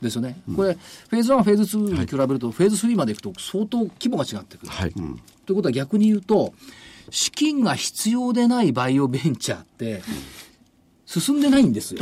[0.00, 0.40] ですよね。
[0.54, 0.74] これ、
[1.08, 4.72] フェーズ1、フェーズ2に比べると、フェーズ3までいくと相当規模が違ってくる。
[4.72, 5.04] はい、とい
[5.50, 6.54] うことは逆に言うと、
[7.10, 10.02] 資金が必要でないバイオベンチャーって、
[11.08, 12.00] 進んでないんですよ。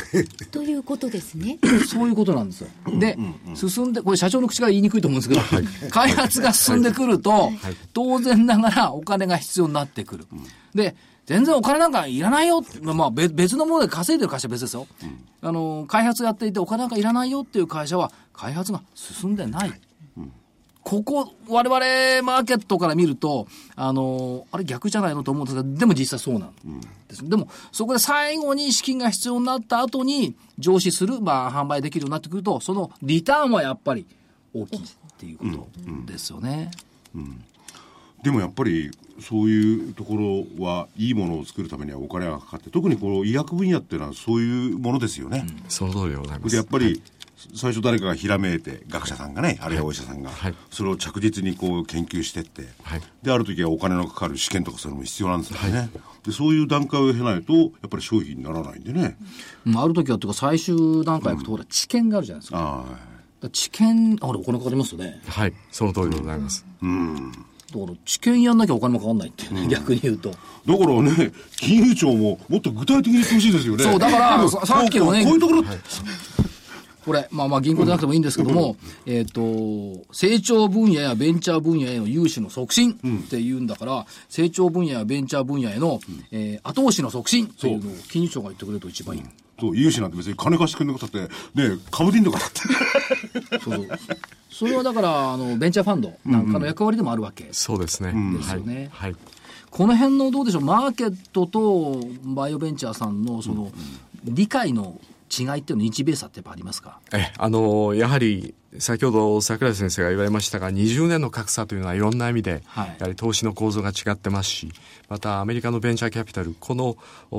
[0.52, 1.58] ということですね。
[1.88, 2.68] そういうことなんですよ。
[2.98, 3.16] で、
[3.54, 7.54] 進んで、これ社長の口が言いにくいと思うんですけど、はい、開発が進んでくると、はい、
[7.94, 10.26] 当然ながらお金が必要になってくる。
[10.74, 10.94] で、
[11.26, 12.64] 全然お金なんかいらないよ。
[12.82, 14.86] まあ別のもので稼いでる会社は別ですよ。
[15.40, 19.72] あの、開発やっていてお金なんかいらないよっていう会社は、開発が進んでない。
[20.82, 27.22] ここ、我々マーケットから見ると、あの、あれ逆じゃないのと思うんですが、でも実際そうなんです。
[27.22, 34.06] うん、でも、そこで最後に資金が必要になった後に上司する、まあ、販売できるようになってくると、そのリターンはやっぱり
[34.52, 34.82] 大きいっ
[35.18, 36.72] ていうことですよね。
[37.14, 37.44] うん、うん
[38.22, 45.44] でもやっぱりそういうところはいいものを作るためにはお金がかかって特にこの医薬分野っていうのはそういうものですよね。
[45.46, 46.50] うん、その通りでございます。
[46.50, 47.02] でやっぱり
[47.56, 55.90] 最初誰かがひらめいて学者さんがねあるいはお医者さんが、はい、それを着実にこう研究してって、はい、である時はお金のかかる試験とかそれも必要なんですよね、はい、
[56.24, 59.16] でそういう段階を経ないとやっぱり商品にならないんでね、
[59.66, 62.84] うん、ある時はというか最終段階いくと、ほら知見があるじゃないですか。
[63.50, 65.20] 知見あれお金かかりますよね。
[65.26, 65.52] はい。
[65.72, 67.32] その通りでございます、うん、
[67.80, 70.30] だから知見やんなきゃお金もかかんないっていうね、うん、逆に言うと。
[70.30, 73.84] だからね、金融庁ももっと具体的に言ってほしいですよね。
[73.84, 75.78] そう、だからさ、さっきのね、こういうところ、はい、
[77.04, 79.42] これ、まあまあ銀行でなくてもいいんですけども、えっ、と、
[80.12, 89.22] 成長分野やベンチャー分野への融資の促進っていうんだから、成長分野やベンチャー分野への、えー、後押しの促進というのを金融庁が言ってくれると一番いい。
[89.60, 91.20] そう、融資なんて別に金貸してくれなくたって、
[91.54, 93.58] ね、株でいいんだからって。
[93.64, 93.98] そうそう。
[94.50, 98.12] それはだから、あの、ベンチャーファンドなんかの役割でもあるわけ、そうですね。
[98.38, 98.90] ですよね。
[98.92, 99.16] はい。
[99.70, 103.72] この辺のどうでしょう、マーケットとバイオベンチャーさんのその、
[104.24, 105.00] 理解の
[105.38, 107.00] 違いっていうの日米差ってやっぱありますか？
[107.12, 114.72] えあのやはり先ほど桜井先生が言われましたが20年の格差というのはいろんな意味で、はい、やはり投資の構造が違ってますし
[115.08, 116.96] またアメリカのベンチャーキャピタルこの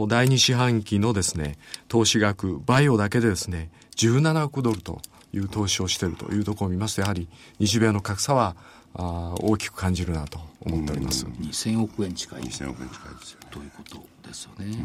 [0.07, 5.01] 第二四半期のですね投資額バイオだけでですね17億ドルと
[5.33, 7.27] いう投資をしているというところを見ますとやはり
[7.59, 8.55] 日米の格差は
[8.95, 11.25] あ大きく感じるなと思っております。
[11.25, 12.43] 2000億円近い。
[12.43, 14.77] 2000億円近いですよ、ね、ということですよね。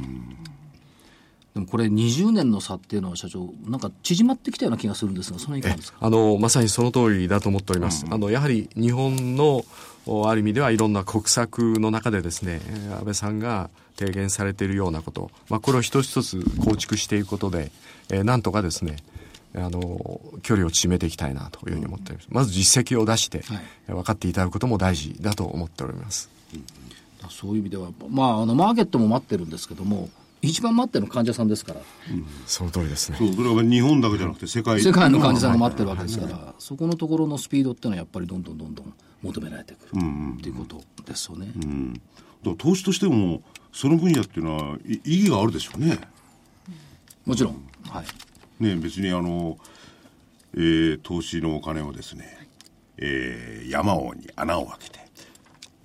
[1.54, 5.98] でもこれ20年の差っていうのは社長なんか縮まってきたような気がするんですがそのいかがですか？
[6.00, 9.64] あのまさにその通りだと思っております、うん、あのやはり日本の
[10.26, 12.60] ある意味ではいろんな国策の中でですね
[12.98, 17.70] 安倍さんが提言されているようなこと、まあ、これを一つ一つ構築していくことで、
[18.10, 18.96] えー、なんとかですね
[19.54, 26.30] あの距離を縮めていきたいなというふうに思っております、まず実績を出して、はい、分かっていただくことも大事だと思っております、
[27.30, 31.80] そういう意味では、まあ、あのマーケットも待ってるんですけども一番待ってるの患者さんですから、
[32.46, 33.18] その通りですね。
[33.18, 34.80] そうそれは日本だけじゃなくて世界。
[34.80, 40.00] 世界の患者さんが待ってるわけですから、そこのところのスピードっていうのはやっぱりどんどんどんどん求められてくる。
[40.36, 41.50] っていうことですよね。
[41.54, 41.92] うん。
[41.94, 42.02] だか
[42.44, 45.98] ら投資としてもその分野っていうのはい意義があるでしょうね。
[47.26, 48.62] もちろん、はい。
[48.62, 49.58] ね別にあの、
[50.54, 52.48] えー投資のお金をですね、
[52.96, 54.98] えー山をに穴を開けて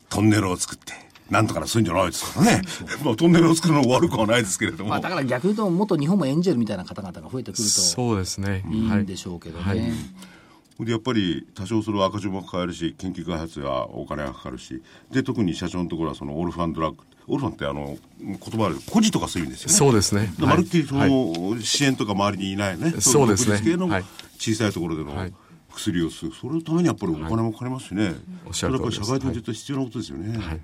[0.10, 0.94] トンネルを作って
[1.34, 2.62] なんとかなするんじゃないですからね。
[3.04, 8.64] まあトンネルを作るの悪くはないですけれども、まあだから逆に言うと、もっと日本もエンジェルみたいな方々が増えてくるとそうですね。
[8.72, 9.64] いいはいんでしょうけどね。
[9.64, 10.86] はい。
[10.86, 14.82] でやっぱり多少それは赤字も抱えるし研究開発はお金がかかるし。
[15.12, 19.74] で特に社長のところはそのオルファンドラッグオルファンってあの言葉で孤児とかそういう意味ですよね。
[19.76, 20.34] そうですね。
[20.38, 21.10] まるっきりそはい。
[21.10, 23.62] の支援とか周りにいないね、そうですね。
[23.64, 24.06] 系のはい。
[24.38, 25.34] 小さいところでのはい。
[25.76, 28.14] 薬をする、それのためにやっぱりお金もかかりますしね、
[28.46, 29.02] おっしゃる通りです。
[29.06, 30.62] それはやっぱり社会的に絶対必要なことですよね、はい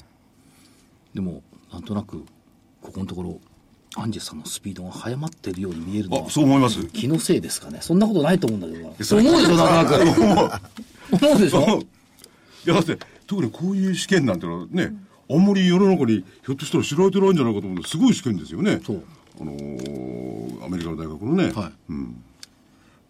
[1.20, 2.24] でも、なんとなく、
[2.82, 3.42] ここのところ、
[3.98, 7.80] アンジェさんのスピードが速まってるように見えるのはあ、そう思います気のせいですかね。
[7.82, 9.04] そんなことないと思うんだけどな。
[9.04, 10.22] そう思うでしょ、なんとなく。
[11.26, 11.82] 思うでしょ？
[12.66, 14.94] いやだって特にこういう試験なんてのはね、
[15.30, 19.04] あんまり世の中にひょっとしたら知られてないんじゃないかと思うんですごい試験ですよねそう。
[19.42, 22.24] あのーアメリカの大学のね、はいうん、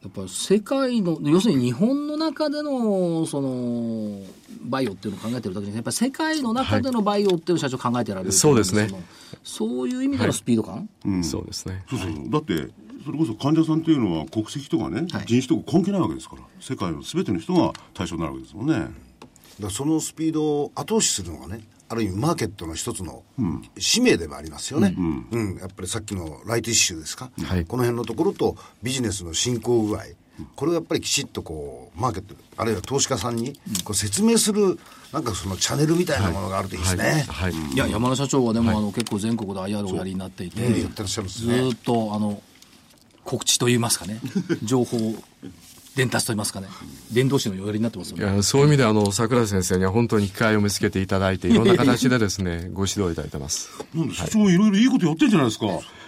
[0.02, 4.22] やっぱり世界の、要するに日本の中での、その、
[4.62, 8.90] バイオっていうのを考えてるだけじゃなくて、やっぱり世界の中でのバイオっていうのを社長考えてられる、そうですね。
[9.44, 10.90] そういう意味でのスピード感、
[11.24, 11.84] そうですね。
[11.90, 12.12] そうそう。
[12.14, 12.72] そうだって
[13.04, 15.26] それこそ患者さんっていうのは国籍とかね、はい。
[15.26, 18.88] 人種とか関係ないわけですから世界の全ての人が対象になるわけですもんね、
[19.60, 23.24] だそのスピードを後押しするのがねある意味マーケットの一つの
[23.78, 27.66] 使命でもありますよね、うんやっぱりさっきのライトイッシュですか、はい。
[27.66, 30.04] この辺のところとビジネスの進行具合。
[30.56, 34.80] これをやっぱりきちっとこうマーケットあるいは投資家さんにこう説明する
[35.12, 37.52] なんかそのチャンネルみたいなものがあるといいですね、はい。
[37.52, 37.78] い。
[37.78, 40.68] や、山田社長はでも、あの結構全国で IR をやりになっていて、ね。
[41.54, 42.42] ーっとあの
[43.24, 44.22] 告知といいますかね、
[44.64, 44.98] 情報
[46.00, 46.68] 伝達といいますかね、
[47.12, 48.38] 伝道師のよりになってますよいね。
[48.38, 53.70] やそういう意味であの桜井先生には本当に機会を見つけていただいていろんな形でですねご指導いただいてます。
[53.94, 54.56] なん長もい。
[54.56, 55.66] ろいろいいことやってんじゃないですか。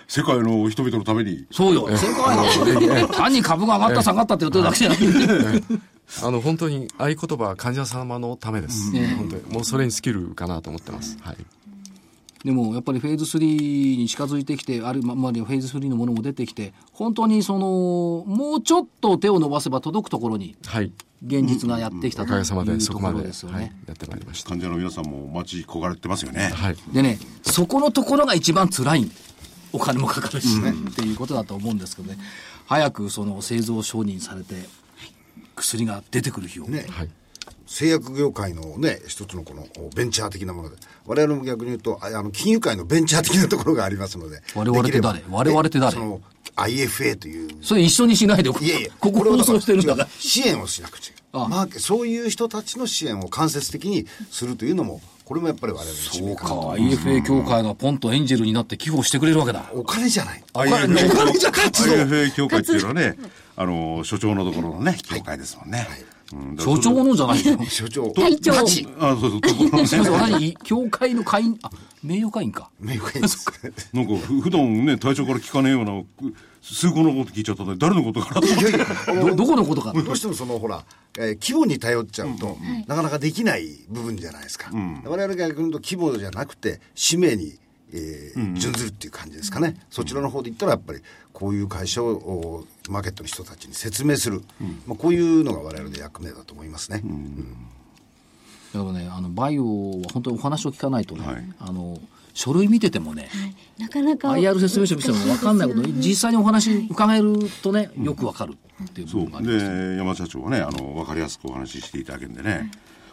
[0.08, 1.46] 世界の人々のために。
[1.52, 5.80] そうよ、世界の単に株が上がった下がったって言ってるだけじゃなくて、
[6.24, 11.38] あの本当に合言葉は患者様のためです、本当にもうそれに尽きるかなと思ってます、はい、
[12.44, 20.92] でもやっぱりフェーズ3に近づいてきて、あるいはまあフェーズ3のものも出てきて、本当にその、もうちょっと手を伸ばせば届くところに、はい、
[21.26, 22.56] 現実がやってきたというと
[22.94, 23.56] ここまで、ろですよね。
[23.56, 29.12] はい、やってまいりました患者の皆さんも待ち焦がれてますよね、はいでね、そこのところが一番辛い。
[29.74, 32.18] お金もかかるしね、っていうことだと思うんですけどね。
[32.66, 34.56] 早くその製造承認されて、
[35.56, 36.68] 薬が出てくる日を。
[36.68, 37.10] ねはい
[37.72, 44.42] 製薬業界のね、一つのこのベンチャー的なもので、我々も逆に言うと、ああの、金融界のベンチャー的なところがありますので。
[44.54, 45.24] 我々って誰？
[45.30, 45.94] 我々って誰？
[45.94, 46.22] その、
[46.58, 47.50] IFA という。
[47.62, 50.10] それ一緒にしないで、いやいや、ここ放送してるんだから。
[50.20, 51.44] 支援をしなくちゃ。
[51.44, 59.72] あマーケそういう人たちの支援を間接的にするというのも、これもやっぱり我々の使そうか、IFA 協会がポンとエンジェルになって寄付をしてくれるわけだ。
[59.74, 60.44] お金じゃない。
[60.54, 63.16] お金お金じゃ活動 IFA 協会っていうのはね
[63.56, 66.11] あの所長のところのね協会ですもんね、うんだから
[66.58, 67.58] 所長のじゃないよ。
[67.70, 68.12] 所長。
[68.12, 68.54] 会長。
[68.54, 69.42] あそうそう。
[69.42, 69.88] ところのね。
[69.88, 71.70] すみません、同じ協会の会員、あ、
[72.04, 72.70] 名誉会員か。
[72.80, 73.46] 名誉会です。
[73.94, 78.70] なんかふ普段ね隊長から聞かねえようなく数個のこと聞いちゃったんで誰のことかなと思って。
[78.70, 79.94] いやいやど、どこのことか。
[79.94, 80.84] どうしてもそのほら、
[81.18, 87.54] えー規模に頼っちゃうと、なかなかできない部分じゃないですか、我々が逆に言うと規模じゃなくて使命に、
[87.94, 91.02] えー準ずるっていう感じですかね、そちらの方で言ったらやっぱり
[91.34, 94.42] こういう会社をおマーケットの人たちに説明する、
[94.88, 97.04] まあ、こういうのが我々の役目だと思いますね、
[98.74, 101.44] だからね、あの、バイオは本当にお話を聞かないとね、はい。
[101.60, 102.00] あの、
[102.34, 103.30] 書類見ててもね、
[103.78, 109.66] なかなか IR 説明書見てても分かんないこと、実際にお話伺えるとね、よく分かるっていう部そう分があります。
[109.66, 112.72] で山田社長はねあの分かりやすくお話ししていただけるんでね、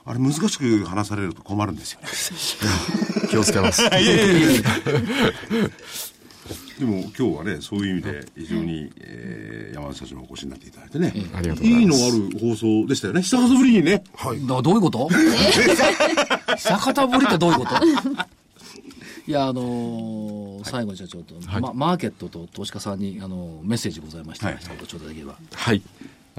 [0.08, 2.08] あれ難しく話されると困るんですよね。
[3.30, 3.82] 気をつけます。
[6.78, 12.04] でも今日はねそういう意味で非常に、えー山田社長にお越しになっていただいてね、ありがとうございます。
[12.04, 13.22] いいのある放送でしたよね。
[13.22, 14.02] 久方ぶりにね。
[14.16, 14.40] はい。
[14.46, 15.08] だどういうこと？
[16.56, 17.74] 久方ぶりってどういうこと？
[19.26, 21.60] いや、あのー最後に社長と、はい。
[21.62, 24.46] ま、マーケットと投資家さんに、あのメッセージございました。
[24.48, 24.62] ら、はい。
[24.64, 25.36] 一言頂戴できれば。
[25.52, 25.82] はい。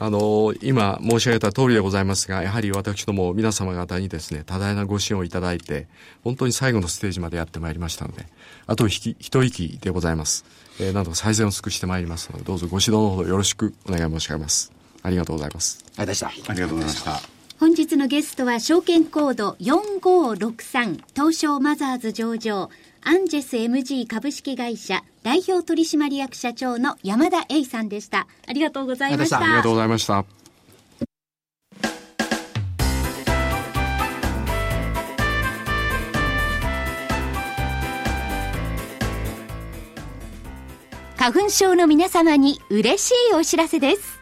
[0.01, 5.87] あの今申し上げた通りでございますが、やはり私ども皆様方にですね、多大なご支援をいただいて、
[6.23, 8.25] 本当に最後のステージまでやってまいりましたので、
[8.65, 10.45] あとひき一息でございます。
[10.79, 14.71] えー、など最善を尽くしてまいりますので、どうぞご指導のほどよろしくお願い申し上げます。
[15.03, 15.83] ありがとうございます。
[15.97, 16.51] ありがとうございました。
[16.51, 22.69] ありがとうございました本日のゲストは証券コード4563東証マザーズ上場
[23.01, 28.27] アンジェス MG 株式会社代表取締役社長の山田栄さんでした。
[28.47, 29.37] ありがとうございました。
[29.37, 30.25] あありがとうございました。
[41.17, 44.19] 花粉症の皆様に嬉しいお知らせです。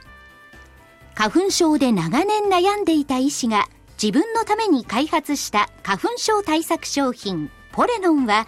[1.13, 3.65] 花粉症で長年悩んでいた医師が
[4.01, 8.47] 自分のために開発した花粉症対策商品ポレノンは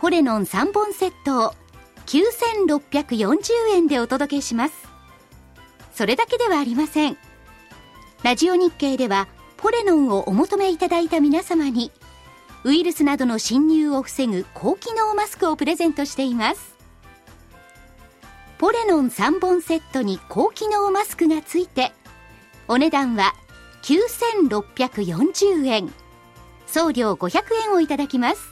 [0.00, 1.54] ポレノン3本セットを
[2.06, 4.88] 9640円でお届けします。
[5.92, 7.18] それだけではありません。
[8.22, 9.28] ラジオ日経では
[9.58, 11.92] ポレノンをお求めいただいた皆様に
[12.64, 16.76] ウイルスなどの侵入を防ぐ高機能マスクをプレゼントしています。
[18.56, 21.92] ポレノン3本セットに高機能マスクがついて
[22.68, 23.34] お値段は
[23.82, 25.92] 9640円。
[26.66, 28.49] 送料500円をいただきます。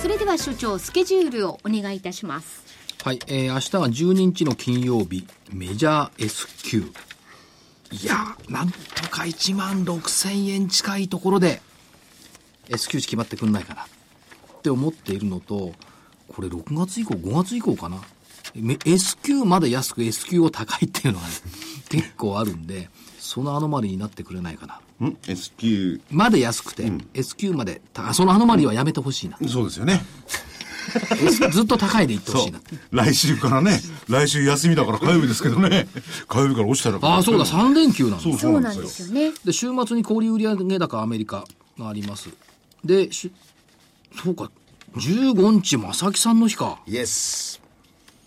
[0.00, 2.64] それでは所長スケジュールをお願いいたします
[3.04, 6.90] はい、えー、明日は12日の金曜日、メジャー S q
[7.92, 8.76] いや、なんと
[9.10, 11.60] か1万6000円近いところで、
[12.70, 13.86] S q 値決まってくんないかなっ
[14.62, 15.72] て思っているのと、
[16.28, 18.00] これ6月以降、5月以降かな。
[18.86, 21.32] S q まで安く S q を高いっていうのがね、
[21.90, 22.88] 結構あるんで、
[23.18, 24.80] そのアノマリになってくれないかな。
[25.04, 29.38] ん ?S q まで安くて、S q まで、たそのアノマリーはやめてほしいな。
[29.48, 30.04] そうですよね。
[31.52, 32.60] ずっと高いでいってほしいな。。
[32.90, 35.88] 来週からね、来週休みだから火曜日ですけどね。
[36.28, 36.98] 火曜日から落ちたら。
[37.00, 39.08] ああ、そうだ、3連休なんだそうそうなんですよ。
[39.08, 41.44] よねで、週末に小売売上高アメリカ
[41.78, 42.28] があります。
[42.84, 43.30] で、し
[44.22, 44.50] そうか、
[44.96, 46.80] 15日、正木さんの日か。
[46.86, 47.60] イエス。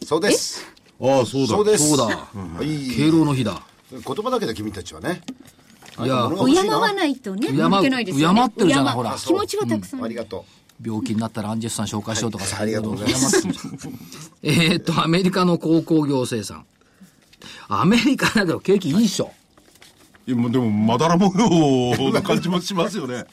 [0.05, 0.65] そうです。
[1.01, 1.47] ああ、そうだ。
[1.47, 1.89] そうです。
[1.89, 2.27] そうだは
[2.61, 2.95] い。
[2.95, 3.61] 敬老の日だ。
[3.91, 5.21] 言葉だけで君たちはね。
[5.99, 6.29] いや
[6.63, 7.53] 敬わないとね、敬
[7.89, 8.41] ないですよね。
[8.41, 10.03] 敬ってるじゃない敬ほら気持ちがたくさん。
[10.03, 10.45] ありがと
[10.83, 13.47] 病気になったらアンジェスさん紹介しようとかさ、はいありがとうございます
[14.43, 16.65] えーっと、アメリカの鉱工業生産。
[17.67, 19.31] アメリカだけど景気いいっしょ。
[20.25, 23.25] いや、もうでも、まだら模様な感じもしますよね。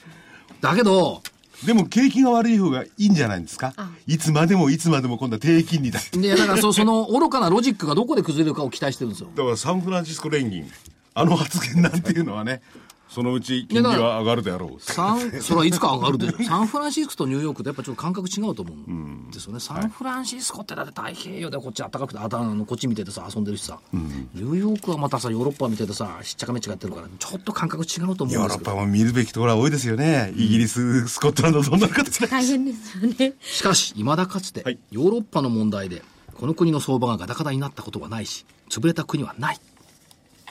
[0.60, 1.22] だけど、
[1.64, 3.74] でも、景気が悪い方がいいんじゃないんですか？
[4.06, 6.00] いつまでもいつまでも今度は低金利だ。
[6.00, 9.28] いや、だからそその愚かなロジックがどこで崩れるかを期待してるんですよ。
[9.34, 10.70] だからサンフランシスコ連銀、
[11.14, 12.62] あの発言なんていうのはね、
[13.10, 14.80] そのうち金利は上がるであろう。
[14.80, 19.58] サン、それはいつか上がるで、 サンフランシスコとニューヨークってやっぱちょっと感覚違うと思うんですよね。
[19.58, 28.42] サンフランシスコってだって太平洋でこっち暖かくて、あたあのこっち見ててさ、遊んでるしさ、ニューヨークはまたさ、ヨーロッパ見ててさ、しっちゃかめっちゃかやってるから、ちょっと感覚違うと思うんですけど。
[28.42, 30.32] ヨーロッパも見るべきところは多いですよね。
[30.36, 32.28] イギリス、スコットランド、どんな形で。
[32.28, 33.34] 大変ですよね。
[33.40, 36.04] しかし、未だかつて、はいヨーロッパの問題で、
[36.34, 39.60] この国の相場がガタガタになったことはないし、潰れた国はない。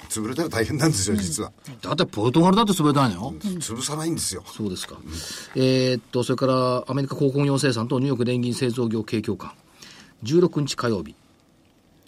[0.10, 0.24] う。
[0.26, 1.51] 潰れたら大変なんですよ、実は。
[1.82, 3.34] だってポルトガルだって潰れたんよ。
[3.39, 4.43] 潰さないんですよ。
[4.47, 4.97] そうですか。
[5.55, 9.53] えーっと、それからアメリカ鉱工業生産とニューヨーク連銀製造業景況感。
[10.24, 11.16] 16日火曜日。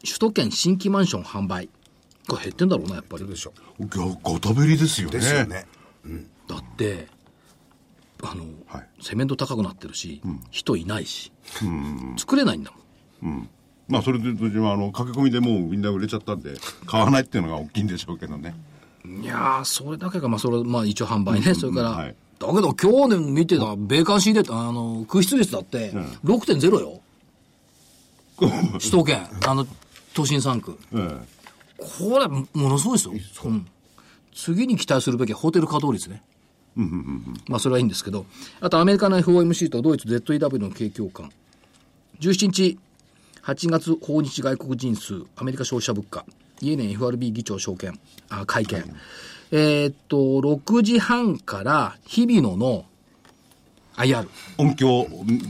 [0.04, 1.70] 首都圏新規マンション販売。
[2.28, 3.28] これ減ってんだろうな、やっぱり。
[3.28, 5.12] でしょガガタベリですよう。
[5.12, 5.20] ね。
[5.20, 5.66] ですよね。
[6.48, 7.08] だって、
[8.24, 10.22] あの、はいセメント高くなってるし、
[10.52, 11.32] 人いないし、
[12.18, 12.72] 作れないんだ
[13.24, 13.50] もん。
[13.92, 18.56] まあ、それで、あの、駆け込みでもうみんな売れちゃったんで、買わないっていうのが大きいんでしょうけどね。
[19.06, 21.54] いやー、それだけが、まあ、それ、まあ、一応販売ね。
[21.54, 25.92] それから、はいだけど今日ね、見てた、米韓仕入れた、あの、空室率だって、
[26.26, 27.00] 6.0よ。
[28.80, 29.68] 首都圏、あの、
[30.16, 30.76] 都心3区。
[30.92, 31.18] え
[31.78, 33.14] これ、ものすごいですよ。
[33.46, 33.68] うん
[34.34, 36.24] 次に期待するべきはホテル稼働率ね。
[37.48, 38.26] まあ、それはいいんですけど、
[38.62, 41.30] あとアメリカの FOMC とドイツ ZEW の景況感。
[42.22, 42.80] 17日、
[43.44, 46.26] 8月訪日外国人数、アメリカ消費者物価、
[46.62, 48.84] イエレン FRB 議長証券、あ会見。
[49.52, 52.86] えーっと、6時半から日比野の
[53.98, 54.26] IR。
[54.26, 54.28] え
[54.62, 55.08] 音響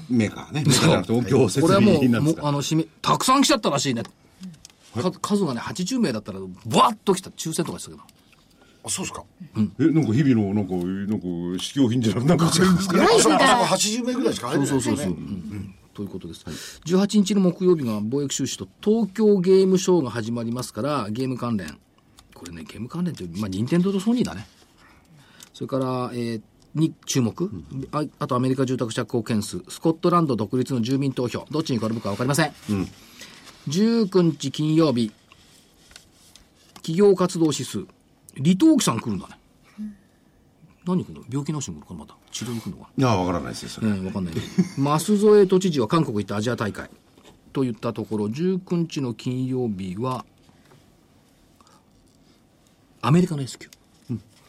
[0.09, 0.63] メーカーね。
[0.65, 2.41] メーカーじゃなくて音響設これはもう、備なんですか。
[2.41, 4.03] もうあの、締め、たくさん来ちゃったらしいね。
[4.03, 8.01] か数がね、80名だったら、バーッと来た、抽選とかしたけど。
[8.83, 9.23] あ、そうですか。
[9.79, 12.97] え、なんか日々の、なんか、なんか、試供品じゃなくなんかしてるんですか？
[12.97, 15.05] ライブあそこが80名ぐらいしか入そうれないそうそうそう。
[15.07, 16.45] うんうんということです。
[16.85, 21.79] 18日の木曜日が貿易収支と東京ゲームショウが始まりますから、ゲーム関連。
[22.33, 24.47] これね、ゲーム関連って、まあ、任天堂とソニーだね。
[25.53, 27.49] それから、えーっに注目、
[27.91, 32.53] ああとアメリカ住宅着工件数、スコットランド独立の住民投票、どっちに転ぶか分かりません。
[33.67, 35.11] 19日金曜日、
[36.75, 37.85] 企業活動指数、
[38.37, 39.40] 離島期さん来るんだね。
[40.85, 41.23] 何来るの？
[41.29, 42.15] 病気の人来るかなまた。
[42.31, 43.89] 治療に来るのかいや、わからないですよ、それ。
[43.89, 44.45] なうん、わかんないけど。
[44.83, 46.89] 舛添都知事は韓国行ったアジア大会。
[47.53, 50.25] といったところ、19日の金曜日は、
[53.01, 53.69] アメリカの S q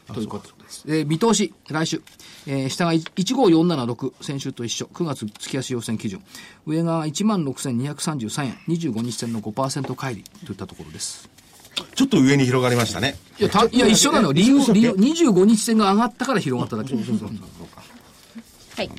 [0.07, 0.83] ということです。
[0.87, 2.01] えー見通し、来週。
[2.47, 4.85] えー下が15476、先週と一緒。
[4.93, 6.21] 9月月足要請基準。
[6.65, 8.57] 上が16,233円。
[8.67, 11.29] 25日線の5%乖離といったところです。
[11.95, 13.15] ちょっと上に広がりましたね。
[13.39, 14.33] いや、たいや一緒なのよ。
[14.33, 16.95] 理由、理由、25日線が上がったから広がっただけ。
[16.95, 17.01] は
[18.83, 18.91] い。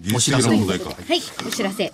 [0.00, 0.90] 技術的な問題か。
[0.90, 1.92] はい、お知らせ。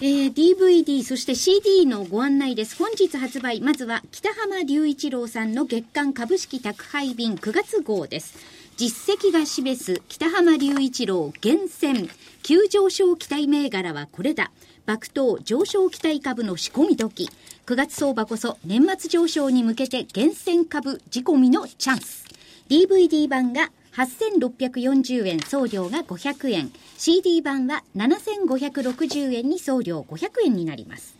[0.00, 2.76] えー DVD、そして CD のご案内です。
[2.76, 8.36] 本日発売、まずは北浜隆一郎さんの月間株式宅配便9月号です。
[8.76, 12.08] 実績が示す北浜隆一郎厳選、
[12.44, 14.52] 急上昇期待銘柄はこれだ。
[14.86, 17.28] 爆投上昇期待株の仕込み時。
[17.68, 22.24] 9月相場こそ年末上昇に向けて厳選株仕込みのチャンス。
[22.70, 31.14] DVD 版が8640円送料が500円 CD 版は7560円に送料500円になります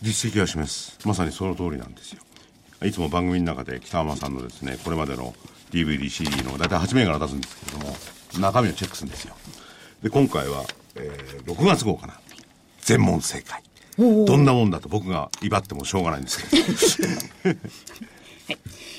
[0.00, 0.96] 実績は示す。
[1.04, 2.22] まさにその通りなんですよ。
[2.84, 5.34] いつも番組の中で北浜さんのですね、これまでの
[5.72, 7.96] DVD、CD の大体8銘柄出すんですけれども、
[8.38, 9.34] 中身をチェックするんですよ。
[10.04, 10.62] で、今回は、
[10.94, 12.20] えー6月号かな。
[12.82, 13.60] 全問正解。
[13.98, 16.96] どんなもんだと僕が威張ってもしょうがないんです
[17.44, 17.58] けど。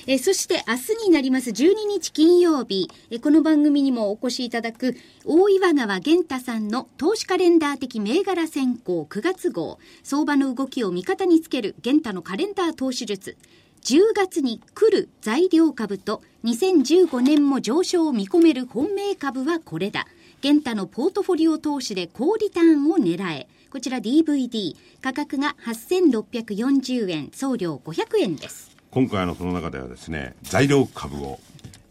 [0.06, 9.80] えーそして明日になります12日金曜日、えーこの番組にもお越しいただく大岩川源太さんの投資カレンダー的銘柄選考9月号。
[10.04, 13.38] 相場の動きを味方につける源太のカレンダー投資術。
[13.84, 20.08] 10月に来る材料株と2015年も上昇を見込める本命株はこれだ。
[20.44, 31.40] 源太のポートフォリオ投資で高リターンを狙えこちら DVD 価格が8640円送料500円です今回のその中ではですね、材料株を、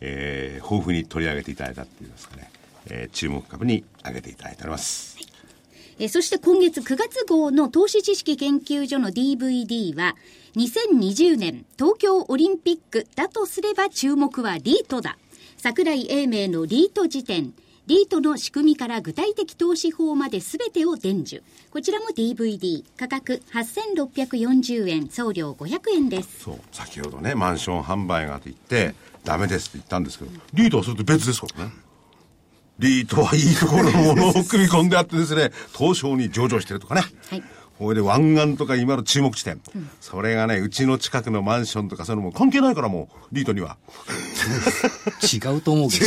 [0.00, 2.52] えー豊富に取り上げていただいたっていうんですかね、
[2.86, 5.18] えー注目株に挙げていただいております。
[5.98, 10.14] えーそして今月9月号の投資知識研究所の DVD は、
[10.54, 15.18] 2020年東京オリンピックだとすれば注目はリートだ。
[15.56, 17.52] 桜井英明のリート辞典。
[17.88, 21.42] リートの仕組みから具体的投資法まで全てを伝授。
[21.70, 22.84] こちらも DVD。
[22.96, 25.08] 価格8640円。
[25.08, 26.44] 送料500円です。
[26.44, 31.72] そう、先ほどね、マンション販売がと言って、ダメですって言ったんですけど、リートはそれと別ですからね。
[32.78, 37.02] リートはいいところのものを組み込んであってですね、東証に上場してるとかね。
[37.28, 37.42] はい
[37.82, 39.60] これで湾岸とか今の注目地点、
[40.00, 43.76] それがね、うちの近くのマンションとかそういうのも関係ないからもう、リートには。
[45.22, 46.04] 違うと思うけど。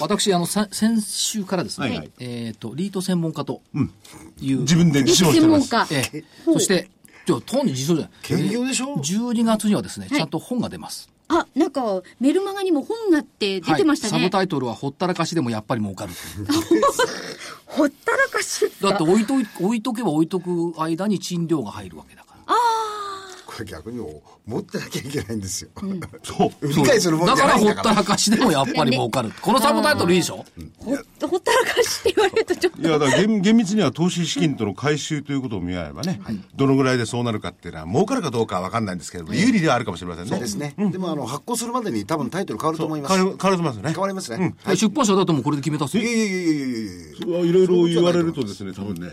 [0.00, 3.60] 私、あの、さ先週からですね、はいはいえっ、と、リート専門家と
[4.40, 5.70] いう、自分で自称して専門ます。
[5.70, 5.86] 家。
[5.90, 6.88] ええそして、
[7.26, 8.10] じゃあ、単に自称じゃない。
[8.22, 11.10] 兼業でしょえー12月にはですね、ちゃんと本が出ます。
[11.28, 14.24] あ、なんか、メルマガにも本がって出てましたはい、サね。
[14.24, 16.12] ブタイトルは、ほったらかしでもやっぱり儲かる。
[17.66, 18.70] ほったらかし。
[18.80, 22.23] だって置いとい、置いとけば置いとく間に賃料が入るわけだ。
[23.56, 24.04] これ逆に
[24.46, 25.70] 持ってなきゃいけないんですよ。
[26.24, 26.66] そう。
[26.68, 27.82] 理解するもんだじゃないんだから。
[27.84, 29.30] からほったらかしでもやっぱり儲かる。
[29.40, 30.44] このサブタイトルいいでしょ？
[30.78, 30.90] ほ
[31.28, 32.82] ほったらかしって言われるとちょっと。
[32.82, 36.20] いや、だから厳厳密には投資資金との回収ということを見合えばね、
[36.56, 40.30] どのぐらいでそうなるかっていうのは、儲かるかどうかは分かんないんですけれども、有利ではあるかもしれませんね。
[40.30, 40.74] そうですね。
[40.90, 43.14] でもあの発行するまでに多分タイトル変わると思います。
[43.14, 43.92] 変わる変わりますよね。
[43.92, 44.54] 変わりますね。
[44.74, 46.12] 出版社だともうこれで決めたっすよいや。
[46.12, 49.08] いやいやいやいやいやいろいろ言われるとですね、多分ね、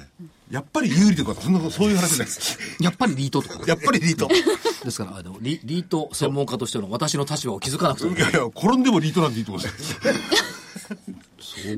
[0.52, 2.58] やっぱり有利とか、そんな、そういう話です。
[2.82, 3.64] やっぱりリートとか。
[3.66, 4.28] やっぱりリート。
[4.84, 9.98] ですから、あのリリート専門家としての私の立場を気づかなくてもいやいや、転んでもリートなんていいと思うんです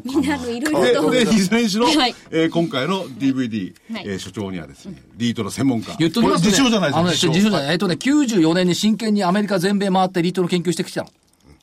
[0.05, 1.11] みんなのいろいろと。
[1.11, 5.95] で、で、いずれにしろ、はいえー今回の DVD、はいえー所長にはですね、リートの専門家。
[5.99, 6.51] 言っときますね。
[6.51, 7.71] これ自称じゃないですあのね自称自称じゃない。
[7.73, 11.09] えっとね、94年に真剣にアメリカ全米回ってリートの研究してきたの。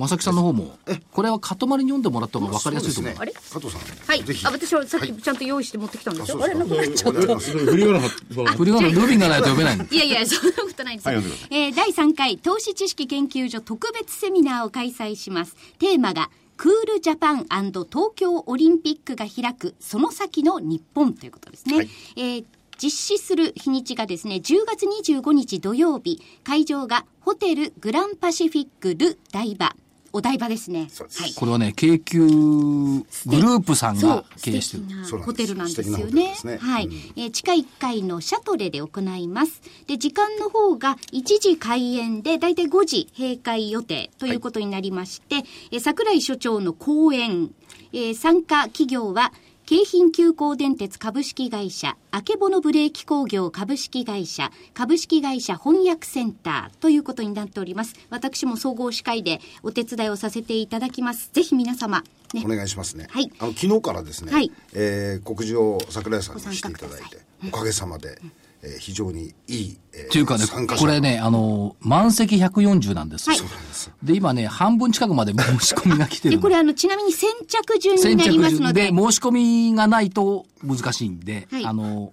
[0.00, 0.76] 正木さんの方も、
[1.12, 3.14] これは塊に読んでもらった方が分かりやすいと思う。
[3.14, 4.06] そうですね加藤さん。
[4.06, 4.46] はいぜひ。
[4.46, 6.42] あ、私はさっはいきちゃんと用意して持ってきたんですよ。
[6.42, 7.20] あれ、なくなっちゃった。
[7.38, 9.88] 振り仮名振り仮名ルビンがないと読めない。
[9.90, 11.16] いやいや、そんなことないですよ。
[11.16, 15.54] はえー第3回投資知識研究所特別セミナーを開催します。
[15.78, 21.76] テーマが、クールジャパン東京オリンピックが開くその先の日本ということですね。
[21.76, 22.44] はいえー
[22.82, 29.76] 実施する日にちがですね、10月25日土曜日、会場がホテルグランパシフィックル台場。
[30.12, 30.88] お台場ですね。
[30.90, 31.34] そうですはい。
[31.34, 35.22] これはね、京急グループさんが、経営してる。
[35.22, 36.58] ホテルなんですよねね。
[36.58, 39.60] はい、うんえー地下1階のシャトレで行います。
[39.86, 47.50] で、時間の方が1時開演で、だいたい5時閉会予定ということになりまして、えー桜井所長の講演、
[47.92, 49.32] えー参加企業は、
[49.70, 57.94] 京浜急行電鉄株式会社、あけぼのブレーキ工業株式会社、株式会社翻訳センターということになっております。
[58.10, 61.30] 私も総合司会でお手伝いをさせていただきます。
[61.32, 62.02] ぜひ皆様、
[62.34, 63.06] ねお、願いしますね。
[63.10, 68.18] はいあの昨日からですね、はいえー告示を桜井さんにしていただいて、おかげさまで、
[68.62, 70.44] えー非常にいい、えーっていうかね
[70.78, 73.30] これね、あの、満席140なんです。
[73.30, 73.36] よ。
[73.36, 74.06] はい。
[74.06, 78.96] で、今ね、半分近くまで申し込みが来てるこれあの、ちなみに先着順に先なり着ますので、順。
[78.96, 81.64] で申し込みがないと難しいんで、はい。
[81.64, 82.12] あの、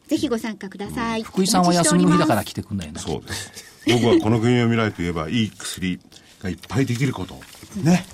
[0.06, 1.22] ぜひご参加ください。
[1.22, 3.00] 福井さんは休みの日だから来てくんないよね。
[3.00, 3.74] そうです。
[3.86, 5.98] 僕はこの国の未来といえば、いい薬
[6.44, 7.34] がいっぱいできること。
[7.82, 8.06] ね。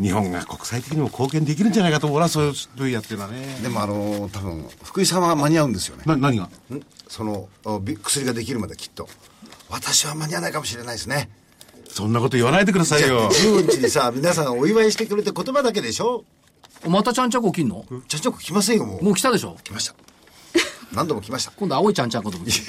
[0.00, 3.58] 日本が国際的にも貢献できるんじゃないかと思うな、そういう分野っていうのはね。
[3.62, 6.04] でもあの多分福井さんは間に合うんですよね。
[6.06, 6.44] な、何が？
[6.44, 6.50] ん？
[7.08, 7.48] その
[8.02, 9.06] 薬ができるまできっと。
[9.68, 11.28] 私は間に合わないかもしれないですね。
[11.88, 13.28] そんなこと言わないでくださいよ。
[13.30, 16.24] 15日にさ、皆さんお祝いしてくれて言葉だけでしょ
[16.84, 17.84] おまたちゃんちゃんこ来んの？
[18.08, 19.04] ちゃんちゃんこ来ませんよ、もう。
[19.04, 19.94] もう来たでしょ来ました。
[20.94, 21.52] 何度も来ました。
[21.52, 22.62] 今度青いちゃんちゃんこと結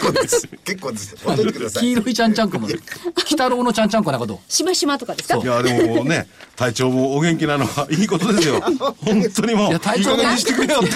[0.00, 0.48] 構です。
[0.64, 1.16] 結構です。
[1.24, 1.82] ほっといてください。
[1.82, 2.66] 黄色いちゃんちゃんこも。
[2.66, 4.40] 鬼太郎のちゃんちゃんこなこと。
[4.48, 5.38] しましまとかですか？
[5.38, 6.26] いや、でもね、
[6.56, 8.60] 体調もお元気なのはいいことですよ。
[9.04, 10.94] 本当にもう、いや、体調にしてくれよってね。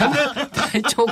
[0.53, 1.07] 体調、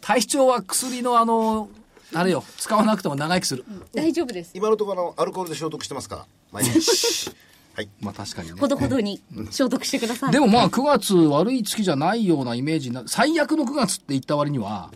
[0.00, 1.68] 体調は薬のあの、
[2.14, 3.64] あれよ、使わなくても長生きする。
[3.94, 4.50] 大丈夫です。
[4.54, 6.26] 今のところあのアルコールで消毒してますから。
[6.52, 7.30] 毎日。
[7.74, 7.88] はい。
[8.00, 8.68] まあ確かにねほ。
[8.68, 9.20] どほどに
[9.50, 10.32] 消毒してください。
[10.32, 14.90] でもまあ9月悪い月じゃないようなイメージな、最悪の9月って言った割には、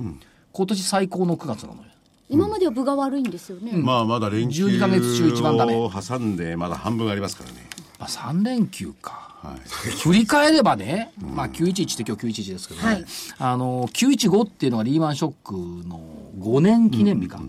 [0.53, 1.83] 今年最高の9月なのよ。
[2.29, 3.73] 今までは分が悪いんですよね。
[3.73, 7.69] まあ、まだ連休12ヶ月中一番ダメを挟んで、まだ半分ありますからね。
[7.99, 9.37] まあ3連休か。
[9.43, 9.91] はい。
[9.91, 13.05] 振り返ればね、まあ911って今日911ですけどね、はい
[13.39, 15.55] あの、915っていうのがリーマンショック
[15.89, 16.01] の
[16.41, 17.41] 5年記念日か。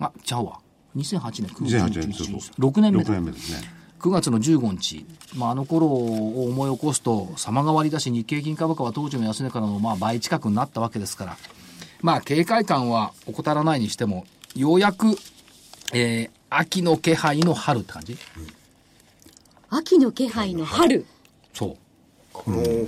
[0.00, 0.58] あ、ちゃうわ。
[0.96, 2.60] 2008年9月2008年、そうそう。
[2.60, 3.73] 6年目6だ年目ですね。
[4.04, 11.36] 9月の15日、まあ、あの頃を思い起こすと様変わりだし日経金株価は当時の安値からのまあ倍近くになったわけですから。
[12.02, 15.16] まあ警戒感は怠らないにしてもようやく、
[15.94, 18.16] えー秋の気配の春って感じ。
[19.70, 21.04] 秋の気配の春。
[21.52, 21.76] そう。
[22.32, 22.86] あの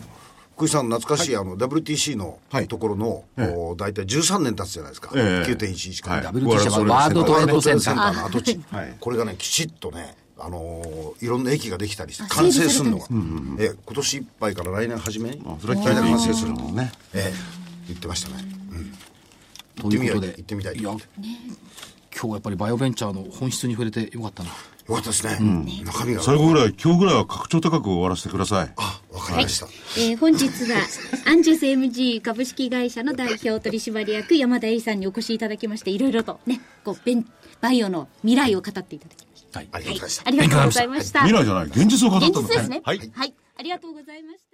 [0.54, 2.68] 福井さん懐かしい、あの WTC のはい。
[2.68, 5.50] ところの、お大体13年経つじゃないですか、ええ。
[5.50, 13.06] 9.11から、はい WTC はワールドトレードセンターの跡地、はいこれがねきちっとねあのーいろんな駅ができたりして完成するのが、
[13.58, 15.38] え今年いっぱいから来年初め？
[15.60, 16.92] それは来年完成完成するのね。
[17.14, 17.56] ええ。
[17.88, 18.44] 言ってましたね、
[19.80, 19.90] うん。
[19.90, 24.50] ということで行ってみたいや今日はやっぱりバイオベンチャーの本質に触れてよかったな。
[24.50, 25.38] よかったですね、
[25.84, 26.22] 中身が。
[26.22, 28.72] 最後ぐらい、今日ぐらいは拡張高く終わらせてください。
[28.76, 29.66] あわかりました、
[29.98, 30.78] えー本日は、
[31.26, 37.26] アンジュス MG 株式会社の代表取締役山田恵里さんにお越しいただきまして、いろいろとね、こう、ベン
[37.60, 39.25] バイオの未来を語っていただきました。
[39.56, 41.20] はいありがとうございました、ありがとうございました。
[41.20, 42.82] 未来じゃない、現実を語ったの現実ですね。
[42.84, 42.98] はい。
[42.98, 43.34] はい。
[43.58, 44.45] ありがとうございました。